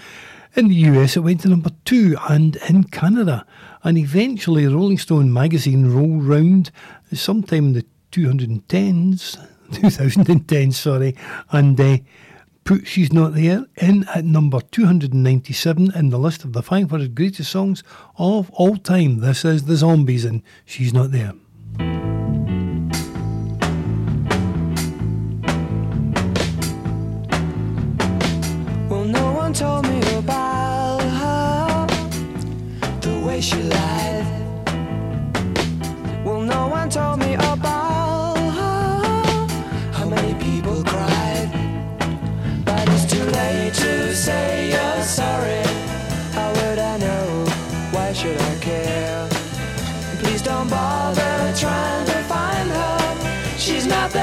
In 0.56 0.68
the 0.68 0.76
US, 0.76 1.18
it 1.18 1.22
went 1.22 1.42
to 1.42 1.48
number 1.48 1.72
two, 1.84 2.16
and 2.30 2.58
in 2.70 2.84
Canada. 2.84 3.46
And 3.84 3.98
eventually, 3.98 4.68
Rolling 4.68 5.00
Stone 5.00 5.34
magazine 5.34 5.90
rolled 5.90 6.26
round 6.26 6.70
sometime 7.12 7.66
in 7.66 7.74
the 7.74 7.86
210s, 8.14 9.40
2010, 9.74 10.72
sorry, 10.72 11.16
and 11.52 11.82
uh, 11.82 11.98
put 12.64 12.86
She's 12.86 13.12
Not 13.12 13.34
There 13.34 13.66
in 13.78 14.06
at 14.14 14.24
number 14.24 14.60
297 14.62 15.92
in 15.96 16.10
the 16.12 16.20
list 16.20 16.44
of 16.44 16.54
the 16.54 16.62
500 16.62 17.16
greatest 17.16 17.52
songs 17.52 17.84
of 18.18 18.52
all 18.52 18.78
time. 18.78 19.18
This 19.18 19.44
is 19.44 19.64
The 19.66 19.76
Zombies, 19.78 20.26
and 20.26 20.44
She's 20.64 20.94
Not 20.94 21.12
There. 21.12 21.34
Well, 28.90 29.06
no 29.06 29.34
one 29.34 29.54
told 29.54 29.88
me 29.88 30.00
about 30.16 31.02
her, 31.02 31.88
the 33.02 33.26
way 33.26 33.42
she 33.42 33.62
lied. 33.64 34.13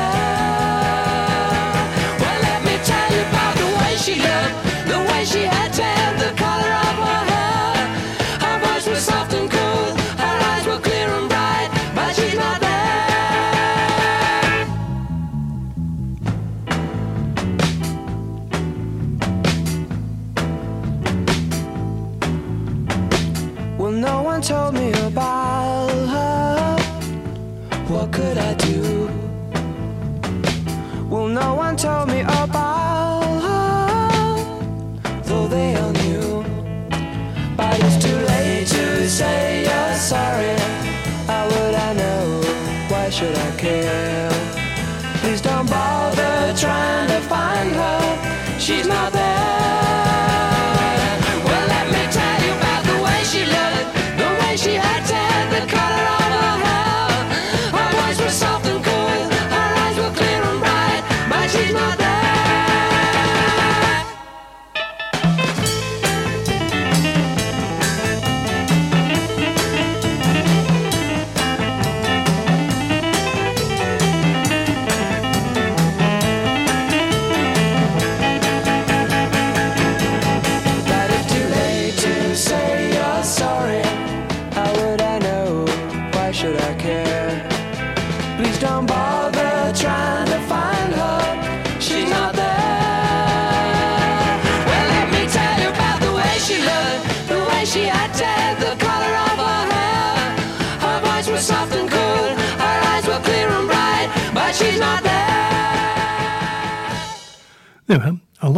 She's 0.00 0.39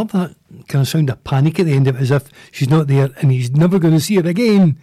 love 0.02 0.12
that 0.12 0.34
kind 0.66 0.82
of 0.82 0.88
sound 0.88 1.10
of 1.10 1.22
panic 1.22 1.60
at 1.60 1.66
the 1.66 1.72
end 1.72 1.86
of 1.86 1.96
it, 1.96 2.02
as 2.02 2.10
if 2.10 2.28
she's 2.50 2.68
not 2.68 2.88
there 2.88 3.10
and 3.20 3.30
he's 3.30 3.52
never 3.52 3.78
going 3.78 3.94
to 3.94 4.00
see 4.00 4.16
her 4.16 4.28
again. 4.28 4.78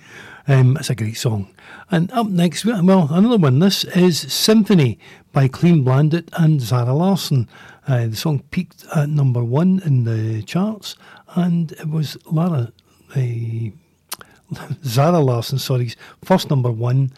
Um, 0.48 0.78
it's 0.78 0.90
a 0.90 0.96
great 0.96 1.18
song. 1.18 1.54
And 1.92 2.12
up 2.14 2.28
next, 2.28 2.64
well, 2.66 3.08
another 3.12 3.38
one. 3.38 3.60
This 3.60 3.84
is 3.84 4.20
Symphony 4.20 4.98
by 5.34 5.48
Clean 5.48 5.84
Bandit 5.84 6.30
and 6.34 6.62
Zara 6.62 6.94
Larsson. 6.94 7.50
Uh, 7.88 8.08
the 8.08 8.16
song 8.16 8.40
peaked 8.52 8.86
at 8.96 9.10
number 9.10 9.44
one 9.44 9.82
in 9.84 10.06
the 10.06 10.42
charts, 10.44 10.96
and 11.36 11.74
it 11.74 11.90
was 11.90 12.18
Lara, 12.26 12.72
uh, 13.16 13.20
Zara 14.86 15.20
Larsson, 15.20 15.60
sorry, 15.60 15.92
first 16.24 16.50
number 16.50 16.72
one 16.72 17.12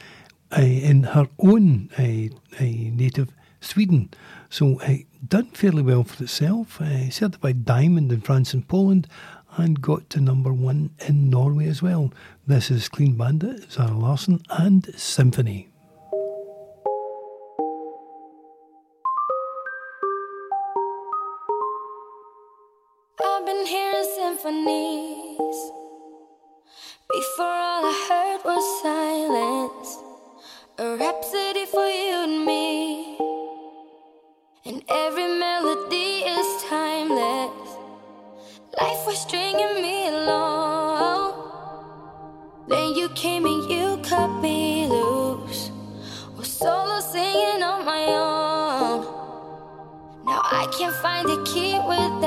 uh, 0.58 0.62
in 0.62 1.04
her 1.04 1.28
own 1.40 1.90
uh, 2.00 2.36
uh, 2.60 2.64
native 2.64 3.30
Sweden. 3.60 4.10
So 4.50 4.80
uh, 4.82 4.96
done 5.28 5.46
fairly 5.52 5.84
well 5.84 6.04
for 6.04 6.24
itself. 6.24 6.82
Uh, 6.82 7.10
certified 7.10 7.66
diamond 7.66 8.12
in 8.12 8.22
France 8.22 8.54
and 8.54 8.68
Poland, 8.68 9.08
and 9.58 9.82
got 9.82 10.10
to 10.10 10.22
number 10.22 10.54
one 10.54 10.92
in 11.08 11.30
Norway 11.30 11.68
as 11.68 11.82
well. 11.82 12.14
This 12.48 12.72
is 12.72 12.90
Clean 12.90 13.16
Bandit, 13.16 13.72
Zara 13.72 13.98
Larsson, 13.98 14.42
and 14.50 14.94
Symphony. 14.96 15.68
I've 23.24 23.46
been 23.46 23.66
hearing 23.66 24.08
symphonies. 24.16 25.72
Before 27.12 27.46
all 27.46 27.86
I 27.86 27.96
heard 28.10 28.42
was 28.46 28.82
silence. 28.82 29.98
A 30.80 30.98
rhapsody 30.98 31.21
came 43.16 43.46
and 43.46 43.70
you 43.70 44.00
cut 44.04 44.30
me 44.42 44.88
loose. 44.88 45.72
Was 46.38 46.48
solo 46.48 47.00
singing 47.00 47.64
on 47.64 47.86
my 47.86 48.06
own. 48.08 49.06
Now 50.26 50.42
I 50.44 50.68
can't 50.78 50.96
find 50.96 51.30
a 51.30 51.44
key 51.44 51.74
without 51.88 52.21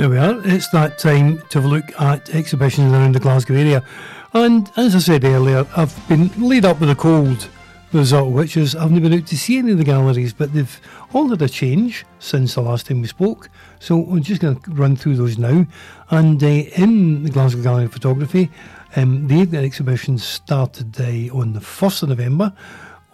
There 0.00 0.08
we 0.08 0.16
are. 0.16 0.40
It's 0.46 0.70
that 0.70 0.96
time 0.96 1.42
to 1.50 1.60
have 1.60 1.66
a 1.66 1.68
look 1.68 2.00
at 2.00 2.34
exhibitions 2.34 2.90
around 2.90 3.14
the 3.14 3.20
Glasgow 3.20 3.52
area. 3.52 3.84
And 4.32 4.70
as 4.78 4.96
I 4.96 4.98
said 4.98 5.24
earlier, 5.26 5.66
I've 5.76 6.08
been 6.08 6.30
laid 6.38 6.64
up 6.64 6.80
with 6.80 6.88
a 6.88 6.94
cold, 6.94 7.50
result 7.92 8.32
which 8.32 8.56
is 8.56 8.74
I 8.74 8.84
haven't 8.84 9.02
been 9.02 9.12
out 9.12 9.26
to 9.26 9.36
see 9.36 9.58
any 9.58 9.72
of 9.72 9.76
the 9.76 9.84
galleries, 9.84 10.32
but 10.32 10.54
they've 10.54 10.80
all 11.12 11.28
had 11.28 11.42
a 11.42 11.50
change 11.50 12.06
since 12.18 12.54
the 12.54 12.62
last 12.62 12.86
time 12.86 13.02
we 13.02 13.08
spoke. 13.08 13.50
So 13.78 14.02
I'm 14.06 14.22
just 14.22 14.40
going 14.40 14.58
to 14.58 14.70
run 14.70 14.96
through 14.96 15.16
those 15.16 15.36
now. 15.36 15.66
And 16.08 16.42
uh, 16.42 16.46
in 16.46 17.24
the 17.24 17.30
Glasgow 17.30 17.62
Gallery 17.62 17.84
of 17.84 17.92
Photography, 17.92 18.50
um, 18.96 19.28
the 19.28 19.58
exhibition 19.58 20.16
started 20.16 20.98
uh, 20.98 21.36
on 21.36 21.52
the 21.52 21.60
1st 21.60 22.04
of 22.04 22.08
November 22.08 22.54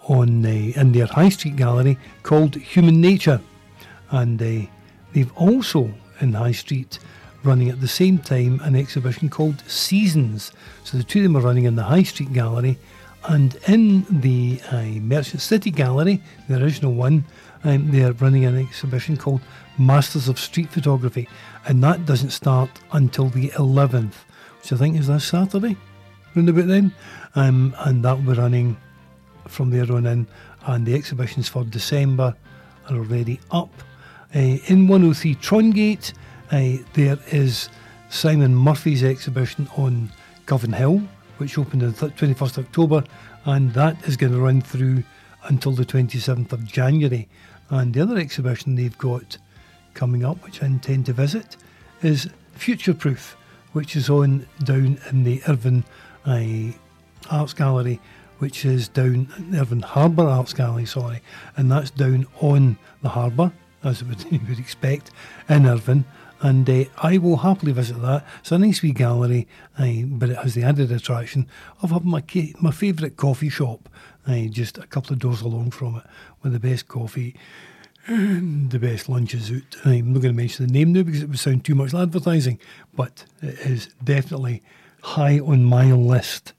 on 0.03 0.45
uh, 0.45 0.47
in 0.49 0.93
their 0.93 1.07
High 1.07 1.27
Street 1.27 1.57
Gallery 1.57 1.97
called 2.23 2.55
Human 2.55 3.01
Nature. 3.01 3.41
And 4.09 4.41
uh, 4.41 4.69
they've 5.11 5.33
also 5.35 5.93
in 6.21 6.33
High 6.33 6.51
Street 6.51 6.99
running 7.43 7.69
at 7.69 7.81
the 7.81 7.87
same 7.87 8.17
time 8.17 8.59
an 8.61 8.75
exhibition 8.75 9.29
called 9.29 9.63
Seasons. 9.67 10.51
So 10.83 10.97
the 10.97 11.03
two 11.03 11.19
of 11.19 11.23
them 11.23 11.37
are 11.37 11.41
running 11.41 11.65
in 11.65 11.75
the 11.75 11.83
High 11.83 12.03
Street 12.03 12.33
Gallery 12.33 12.77
and 13.25 13.57
in 13.67 14.05
the 14.09 14.59
uh, 14.71 14.83
Merchant 15.01 15.41
City 15.41 15.71
Gallery, 15.71 16.21
the 16.47 16.61
original 16.61 16.93
one, 16.93 17.25
um, 17.63 17.91
they're 17.91 18.13
running 18.13 18.45
an 18.45 18.57
exhibition 18.57 19.17
called 19.17 19.41
Masters 19.77 20.27
of 20.27 20.39
Street 20.39 20.69
Photography 20.69 21.27
and 21.67 21.83
that 21.83 22.05
doesn't 22.05 22.31
start 22.31 22.69
until 22.91 23.29
the 23.29 23.49
11th, 23.49 24.13
which 24.61 24.73
I 24.73 24.77
think 24.77 24.97
is 24.97 25.07
this 25.07 25.25
Saturday, 25.25 25.77
round 26.35 26.49
about 26.49 26.67
then. 26.67 26.93
Um, 27.35 27.75
and 27.79 28.03
that 28.03 28.17
will 28.17 28.33
be 28.33 28.39
running 28.39 28.77
from 29.47 29.69
there 29.69 29.91
on 29.91 30.05
in 30.05 30.27
and 30.65 30.85
the 30.85 30.93
exhibitions 30.93 31.47
for 31.47 31.63
December 31.63 32.35
are 32.89 32.97
already 32.97 33.39
up. 33.51 33.71
In 34.33 34.89
103 34.89 35.35
Trongate, 35.35 36.11
there 36.49 37.17
is 37.31 37.69
Simon 38.09 38.53
Murphy's 38.53 39.01
exhibition 39.01 39.69
on 39.77 40.11
Govanhill, 40.45 41.07
which 41.37 41.57
opened 41.57 41.83
on 41.83 41.93
the 41.93 42.09
21st 42.09 42.57
October, 42.57 43.03
and 43.45 43.73
that 43.73 43.95
is 44.05 44.17
going 44.17 44.33
to 44.33 44.39
run 44.39 44.59
through 44.59 45.03
until 45.43 45.71
the 45.71 45.85
27th 45.85 46.51
of 46.51 46.65
January. 46.65 47.29
And 47.69 47.93
the 47.93 48.01
other 48.01 48.17
exhibition 48.17 48.75
they've 48.75 48.97
got 48.97 49.37
coming 49.93 50.25
up, 50.25 50.43
which 50.43 50.61
I 50.61 50.65
intend 50.65 51.05
to 51.05 51.13
visit, 51.13 51.55
is 52.01 52.29
Future 52.51 52.93
Proof, 52.93 53.37
which 53.71 53.95
is 53.95 54.09
on 54.09 54.45
down 54.61 54.99
in 55.09 55.23
the 55.23 55.41
Irvine 55.47 55.85
uh, 56.25 56.73
Arts 57.33 57.53
Gallery, 57.53 58.01
which 58.39 58.65
is 58.65 58.89
down 58.89 59.29
Irvine 59.55 59.83
Harbour 59.83 60.23
Arts 60.23 60.53
Gallery, 60.53 60.85
sorry, 60.85 61.21
and 61.55 61.71
that's 61.71 61.91
down 61.91 62.27
on 62.41 62.77
the 63.01 63.09
harbour 63.09 63.53
as 63.83 64.01
you 64.01 64.07
would, 64.07 64.59
expect, 64.59 65.11
in 65.49 65.65
Irvine. 65.65 66.05
And 66.39 66.69
uh, 66.69 66.85
I 66.97 67.17
will 67.17 67.37
happily 67.37 67.71
visit 67.71 67.99
that. 68.01 68.23
It's 68.39 68.51
a 68.51 68.59
nice 68.59 68.83
wee 68.83 68.91
gallery, 68.91 69.47
uh, 69.79 70.03
but 70.05 70.29
it 70.29 70.37
has 70.37 70.53
the 70.53 70.63
added 70.63 70.91
attraction 70.91 71.47
of 71.81 71.89
having 71.89 72.11
my 72.11 72.23
my 72.61 72.71
favourite 72.71 73.17
coffee 73.17 73.49
shop 73.49 73.89
uh, 74.27 74.41
just 74.49 74.77
a 74.77 74.85
couple 74.85 75.13
of 75.13 75.19
doors 75.19 75.41
along 75.41 75.71
from 75.71 75.97
it 75.97 76.03
with 76.43 76.53
the 76.53 76.59
best 76.59 76.87
coffee 76.87 77.35
and 78.07 78.71
the 78.71 78.79
best 78.79 79.09
lunches 79.09 79.51
out. 79.51 79.77
I'm 79.85 80.13
not 80.13 80.21
going 80.21 80.33
to 80.33 80.37
mention 80.37 80.67
the 80.67 80.73
name 80.73 80.93
now 80.93 81.03
because 81.03 81.21
it 81.21 81.29
would 81.29 81.39
sound 81.39 81.65
too 81.65 81.75
much 81.75 81.93
advertising, 81.93 82.59
but 82.93 83.25
it 83.41 83.59
is 83.59 83.89
definitely 84.03 84.63
high 85.01 85.39
on 85.39 85.63
my 85.63 85.91
list. 85.91 86.53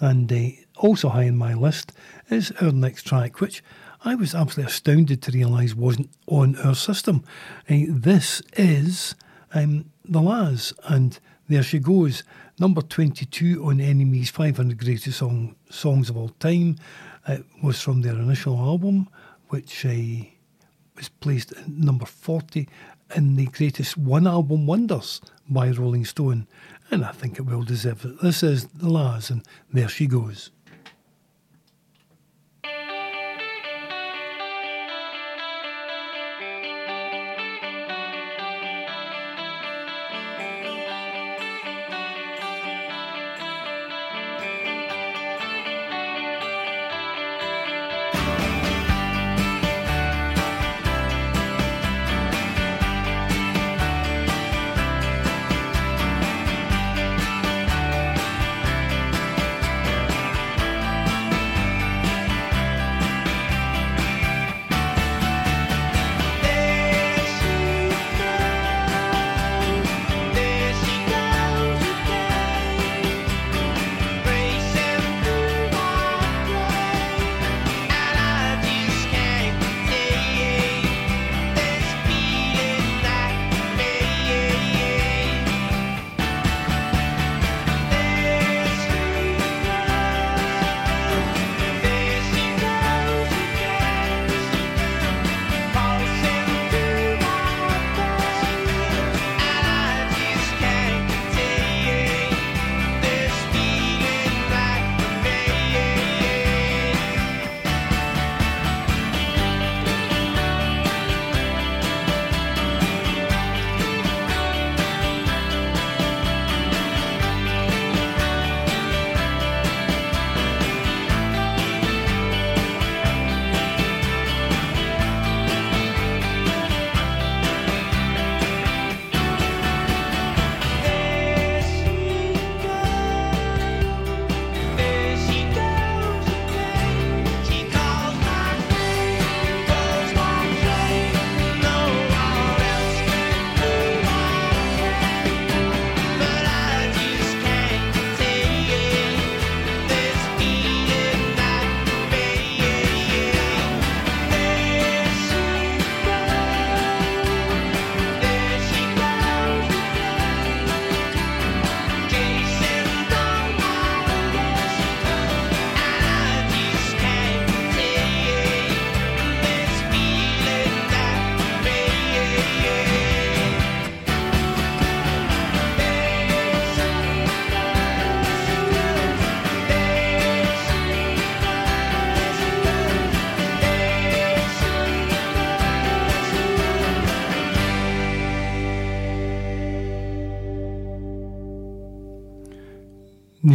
And 0.00 0.32
uh, 0.32 0.50
also 0.76 1.08
high 1.08 1.28
on 1.28 1.36
my 1.36 1.54
list 1.54 1.92
is 2.30 2.52
our 2.60 2.72
next 2.72 3.04
track, 3.06 3.40
which 3.40 3.62
I 4.04 4.16
was 4.16 4.34
absolutely 4.34 4.72
astounded 4.72 5.22
to 5.22 5.30
realise 5.30 5.76
wasn't 5.76 6.10
on 6.26 6.56
our 6.56 6.74
system. 6.74 7.24
Uh, 7.70 7.86
this 7.88 8.42
is 8.54 9.14
um, 9.54 9.92
The 10.04 10.20
La's, 10.20 10.72
and 10.84 11.18
there 11.48 11.62
she 11.62 11.78
goes. 11.78 12.24
Number 12.58 12.82
22 12.82 13.64
on 13.64 13.78
NME's 13.78 14.30
500 14.30 14.76
Greatest 14.76 15.18
song, 15.18 15.54
Songs 15.70 16.10
of 16.10 16.16
All 16.16 16.30
Time. 16.40 16.78
It 17.28 17.44
was 17.62 17.80
from 17.80 18.02
their 18.02 18.14
initial 18.14 18.58
album, 18.58 19.08
which 19.50 19.86
uh, 19.86 20.24
was 20.96 21.08
placed 21.20 21.52
at 21.52 21.68
number 21.68 22.04
40 22.04 22.68
in 23.14 23.36
the 23.36 23.46
Greatest 23.46 23.96
One 23.96 24.26
Album 24.26 24.66
Wonders 24.66 25.20
by 25.48 25.70
Rolling 25.70 26.06
Stone. 26.06 26.48
And 26.90 27.04
I 27.04 27.12
think 27.12 27.38
it 27.38 27.42
well 27.42 27.62
deserves 27.62 28.04
it. 28.04 28.20
This 28.20 28.42
is 28.42 28.66
The 28.66 28.88
La's, 28.88 29.30
and 29.30 29.46
there 29.72 29.88
she 29.88 30.08
goes. 30.08 30.50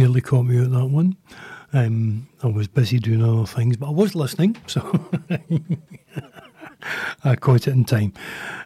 nearly 0.08 0.20
caught 0.22 0.44
me 0.44 0.58
at 0.58 0.70
that 0.70 0.86
one. 0.86 1.16
Um, 1.74 2.28
I 2.42 2.46
was 2.46 2.66
busy 2.66 2.98
doing 2.98 3.22
other 3.22 3.46
things, 3.46 3.76
but 3.76 3.88
I 3.88 3.90
was 3.90 4.14
listening, 4.14 4.56
so 4.66 4.80
I 7.24 7.36
caught 7.36 7.68
it 7.68 7.74
in 7.74 7.84
time. 7.84 8.14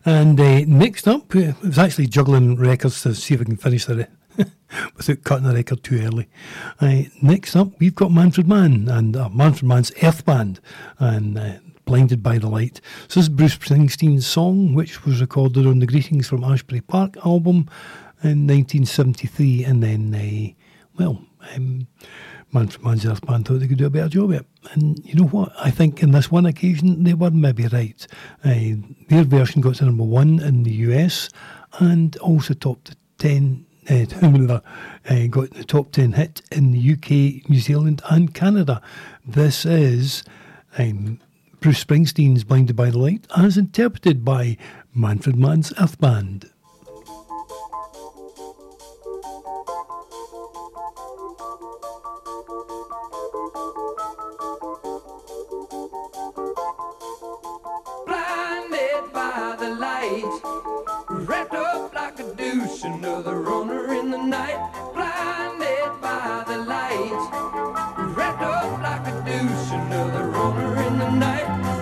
And 0.04 0.38
uh, 0.38 0.60
next 0.68 1.08
up, 1.08 1.34
uh, 1.34 1.40
I 1.40 1.54
was 1.62 1.80
actually 1.80 2.06
juggling 2.06 2.54
records 2.54 3.02
to 3.02 3.14
see 3.16 3.34
if 3.34 3.40
I 3.40 3.44
can 3.44 3.56
finish 3.56 3.86
the 3.86 3.96
re- 3.96 4.44
without 4.96 5.24
cutting 5.24 5.48
the 5.48 5.54
record 5.54 5.82
too 5.82 6.00
early. 6.00 6.28
Uh, 6.80 7.08
next 7.20 7.56
up, 7.56 7.76
we've 7.80 7.96
got 7.96 8.12
Manfred 8.12 8.46
Mann 8.46 8.88
and 8.88 9.16
uh, 9.16 9.28
Manfred 9.28 9.64
Mann's 9.64 9.90
Earth 10.00 10.24
Band 10.24 10.60
and 11.00 11.36
uh, 11.36 11.54
Blinded 11.86 12.22
by 12.22 12.38
the 12.38 12.48
Light. 12.48 12.80
So 13.08 13.18
this 13.18 13.24
is 13.24 13.28
Bruce 13.30 13.56
Springsteen's 13.56 14.28
song, 14.28 14.74
which 14.74 15.04
was 15.04 15.20
recorded 15.20 15.66
on 15.66 15.80
the 15.80 15.86
Greetings 15.86 16.28
from 16.28 16.44
Ashbury 16.44 16.82
Park 16.82 17.16
album 17.26 17.68
in 18.22 18.46
1973, 18.46 19.64
and 19.64 19.82
then, 19.82 20.14
uh, 20.14 20.52
well, 20.96 21.20
um, 21.54 21.86
Manchester 22.52 23.14
thought 23.14 23.48
they 23.48 23.66
could 23.66 23.78
do 23.78 23.86
a 23.86 23.90
better 23.90 24.08
job. 24.08 24.44
And 24.72 25.04
you 25.04 25.14
know 25.14 25.26
what? 25.26 25.52
I 25.58 25.70
think 25.70 26.02
in 26.02 26.10
this 26.10 26.30
one 26.30 26.46
occasion 26.46 27.04
they 27.04 27.14
were 27.14 27.30
maybe 27.30 27.66
right. 27.66 28.06
Uh, 28.44 28.76
their 29.08 29.24
version 29.24 29.62
got 29.62 29.76
to 29.76 29.86
number 29.86 30.04
one 30.04 30.40
in 30.40 30.62
the 30.62 30.72
US 30.72 31.28
and 31.78 32.16
also 32.18 32.54
topped 32.54 32.96
ten. 33.18 33.66
Uh, 33.90 34.04
uh, 35.10 35.26
got 35.26 35.50
the 35.54 35.64
top 35.66 35.90
10 35.90 36.12
hit 36.12 36.40
in 36.52 36.70
the 36.70 36.92
UK, 36.92 37.50
New 37.50 37.58
Zealand, 37.58 38.00
and 38.08 38.32
Canada. 38.32 38.80
This 39.26 39.66
is 39.66 40.22
um, 40.78 41.18
Bruce 41.58 41.82
Springsteen's 41.82 42.44
Blinded 42.44 42.76
by 42.76 42.90
the 42.90 42.98
Light, 42.98 43.26
as 43.36 43.58
interpreted 43.58 44.24
by 44.24 44.56
Manfred 44.94 45.34
Mann's 45.34 45.72
Earth 45.80 46.00
Band. 46.00 46.51
runner 63.42 63.92
in 63.94 64.10
the 64.10 64.18
night, 64.18 64.58
blinded 64.94 66.00
by 66.00 66.44
the 66.46 66.58
light. 66.58 67.22
Wrapped 68.16 68.42
up 68.42 68.80
like 68.80 69.06
a 69.08 69.14
douche, 69.26 69.72
another 69.72 70.28
runner 70.28 70.82
in 70.86 70.98
the 70.98 71.10
night. 71.10 71.81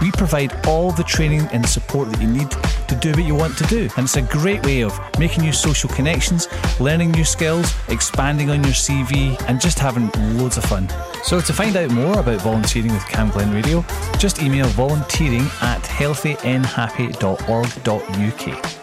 We 0.00 0.10
provide 0.12 0.66
all 0.66 0.92
the 0.92 1.04
training 1.04 1.42
and 1.52 1.68
support 1.68 2.10
that 2.10 2.20
you 2.20 2.28
need 2.28 2.50
to 2.88 2.96
do 3.00 3.12
what 3.12 3.24
you 3.24 3.34
want 3.34 3.56
to 3.58 3.64
do. 3.64 3.88
And 3.96 4.04
it's 4.04 4.16
a 4.16 4.22
great 4.22 4.64
way 4.64 4.82
of 4.82 4.98
making 5.18 5.42
new 5.42 5.52
social 5.52 5.90
connections, 5.90 6.48
learning 6.80 7.10
new 7.12 7.24
skills, 7.24 7.74
expanding 7.88 8.50
on 8.50 8.62
your 8.62 8.72
CV, 8.72 9.40
and 9.48 9.60
just 9.60 9.78
having 9.78 10.10
loads 10.36 10.56
of 10.56 10.64
fun. 10.64 10.88
So 11.22 11.40
to 11.40 11.52
find 11.52 11.76
out 11.76 11.90
more 11.90 12.18
about 12.18 12.40
volunteering 12.40 12.92
with 12.92 13.02
Camglen 13.02 13.52
Radio, 13.52 13.84
just 14.18 14.42
email 14.42 14.66
volunteering 14.68 15.46
at 15.60 15.82
healthynhappy.org.uk. 15.82 18.80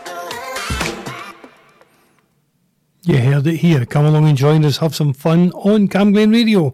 You 3.03 3.17
heard 3.17 3.47
it 3.47 3.57
here. 3.57 3.83
Come 3.87 4.05
along 4.05 4.27
and 4.27 4.37
join 4.37 4.63
us. 4.63 4.77
Have 4.77 4.95
some 4.95 5.13
fun 5.13 5.51
on 5.53 5.87
Camglen 5.87 6.31
Radio. 6.31 6.71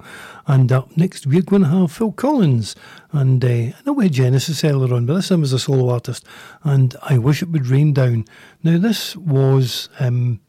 And 0.48 0.72
up 0.72 0.96
next, 0.96 1.28
we're 1.28 1.42
going 1.42 1.64
to 1.64 1.68
have 1.68 1.92
Phil 1.92 2.14
Collins. 2.14 2.74
And 3.12 3.44
uh, 3.44 3.48
I 3.48 3.76
know 3.86 3.92
we 3.92 4.06
had 4.06 4.14
Genesis 4.14 4.64
earlier 4.64 4.94
on, 4.94 5.06
but 5.06 5.16
this 5.16 5.28
time 5.28 5.44
as 5.44 5.52
a 5.52 5.60
solo 5.60 5.90
artist. 5.90 6.26
And 6.64 6.96
I 7.04 7.18
Wish 7.18 7.42
It 7.42 7.50
Would 7.50 7.68
Rain 7.68 7.92
Down. 7.94 8.24
Now, 8.64 8.78
this 8.78 9.16
was 9.18 9.90
um, 10.00 10.40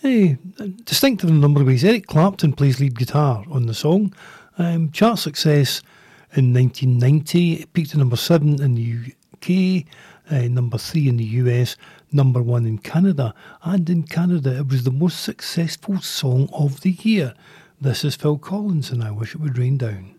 distinctive 0.00 1.28
in 1.28 1.36
a 1.36 1.40
number 1.40 1.60
of 1.60 1.66
ways. 1.66 1.84
Eric 1.84 2.06
Clapton 2.06 2.52
plays 2.52 2.78
lead 2.78 2.96
guitar 2.96 3.44
on 3.50 3.66
the 3.66 3.74
song. 3.74 4.14
Um, 4.58 4.92
chart 4.92 5.18
success 5.18 5.82
in 6.36 6.54
1990. 6.54 7.54
It 7.54 7.72
peaked 7.72 7.92
at 7.92 7.98
number 7.98 8.16
seven 8.16 8.62
in 8.62 8.76
the 8.76 9.12
UK, 9.34 9.86
uh, 10.30 10.46
number 10.48 10.78
three 10.78 11.08
in 11.08 11.16
the 11.16 11.24
US, 11.24 11.76
number 12.12 12.40
one 12.40 12.64
in 12.64 12.78
Canada. 12.78 13.34
And 13.62 13.90
in 13.90 14.04
Canada, 14.04 14.56
it 14.56 14.68
was 14.68 14.84
the 14.84 14.92
most 14.92 15.20
successful 15.22 16.00
song 16.00 16.48
of 16.52 16.82
the 16.82 16.92
year. 16.92 17.34
This 17.80 18.04
is 18.04 18.16
Phil 18.16 18.38
Collins, 18.38 18.90
and 18.90 19.04
I 19.04 19.12
wish 19.12 19.36
it 19.36 19.40
would 19.40 19.56
rain 19.56 19.78
down. 19.78 20.17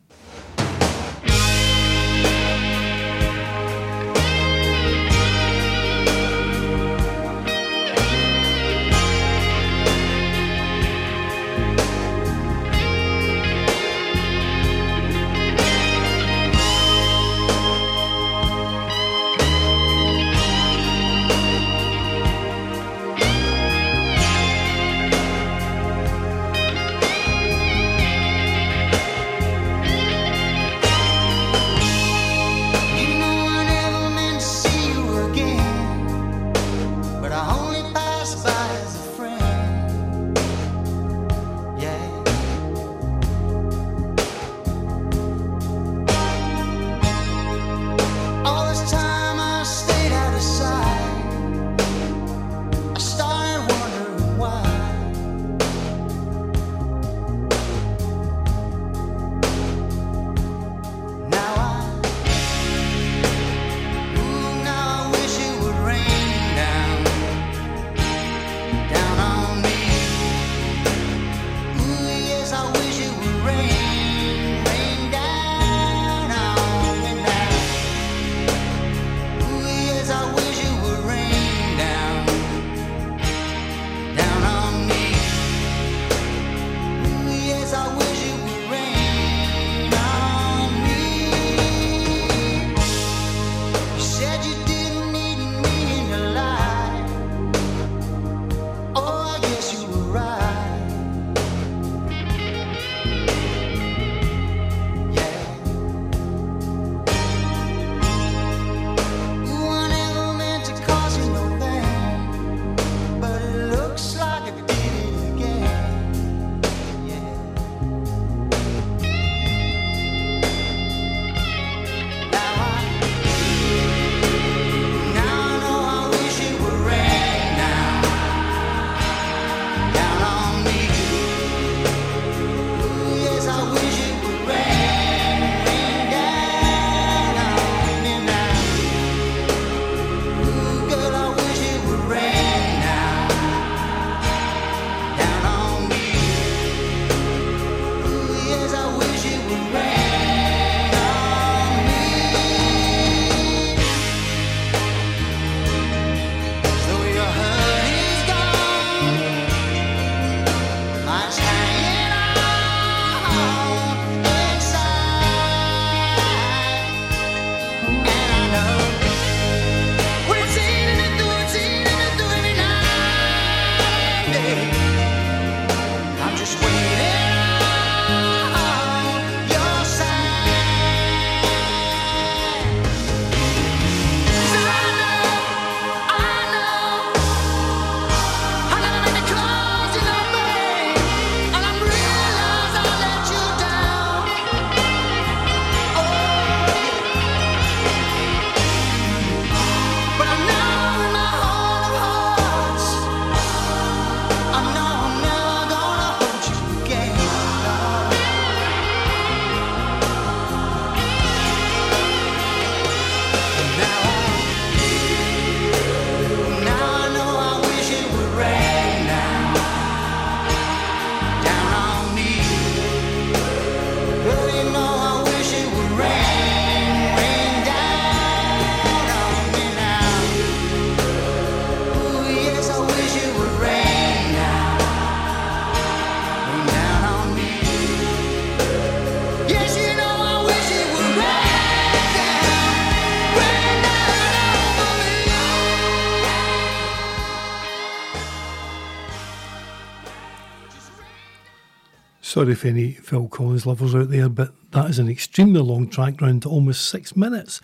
Sorry 252.39 252.53
if 252.53 252.63
any 252.63 252.93
Phil 252.93 253.27
Collins 253.27 253.65
lovers 253.65 253.93
out 253.93 254.11
there, 254.11 254.29
but 254.29 254.53
that 254.71 254.89
is 254.89 254.97
an 254.97 255.09
extremely 255.09 255.59
long 255.59 255.89
track 255.89 256.21
round 256.21 256.43
to 256.43 256.49
almost 256.49 256.85
six 256.85 257.13
minutes. 257.13 257.59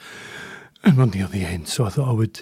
And 0.84 0.98
we're 0.98 1.06
near 1.06 1.28
the 1.28 1.46
end, 1.46 1.70
so 1.70 1.86
I 1.86 1.90
thought 1.90 2.10
I 2.10 2.12
would 2.12 2.42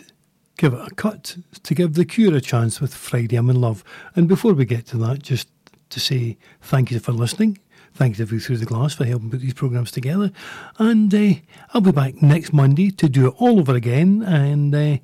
give 0.57 0.73
it 0.73 0.79
a 0.79 0.95
cut 0.95 1.37
to 1.61 1.75
give 1.75 1.93
The 1.93 2.05
Cure 2.05 2.35
a 2.35 2.41
chance 2.41 2.81
with 2.81 2.91
Friday 2.95 3.35
I'm 3.35 3.51
in 3.51 3.61
Love. 3.61 3.83
And 4.15 4.27
before 4.27 4.53
we 4.53 4.65
get 4.65 4.87
to 4.87 4.97
that, 4.97 5.21
just 5.21 5.47
to 5.91 5.99
say 5.99 6.39
thank 6.59 6.89
you 6.89 6.99
for 6.99 7.11
listening. 7.11 7.59
Thank 7.93 8.17
you 8.17 8.25
to 8.25 8.39
Through 8.39 8.57
the 8.57 8.65
Glass 8.65 8.95
for 8.95 9.05
helping 9.05 9.29
put 9.29 9.41
these 9.41 9.53
programmes 9.53 9.91
together. 9.91 10.31
And 10.79 11.13
uh, 11.13 11.35
I'll 11.75 11.81
be 11.81 11.91
back 11.91 12.19
next 12.23 12.51
Monday 12.51 12.89
to 12.89 13.09
do 13.09 13.27
it 13.27 13.35
all 13.37 13.59
over 13.59 13.75
again. 13.75 14.23
And 14.23 14.73
uh, 14.73 14.97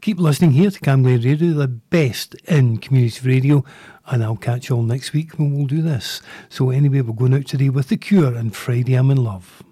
keep 0.00 0.18
listening 0.18 0.52
here 0.52 0.70
to 0.70 0.80
Camglen 0.80 1.22
Radio, 1.22 1.52
the 1.52 1.68
best 1.68 2.36
in 2.46 2.78
community 2.78 3.28
radio. 3.28 3.66
And 4.12 4.24
I'll 4.24 4.36
catch 4.36 4.68
you 4.68 4.76
all 4.76 4.82
next 4.82 5.12
week 5.12 5.38
when 5.38 5.54
we'll 5.54 5.66
do 5.66 5.82
this. 5.82 6.20
So, 6.48 6.70
anyway, 6.70 7.00
we're 7.00 7.12
going 7.14 7.32
out 7.32 7.46
today 7.46 7.68
with 7.68 7.88
The 7.88 7.96
Cure 7.96 8.34
and 8.34 8.54
Friday 8.54 8.94
I'm 8.94 9.10
in 9.12 9.22
Love. 9.22 9.62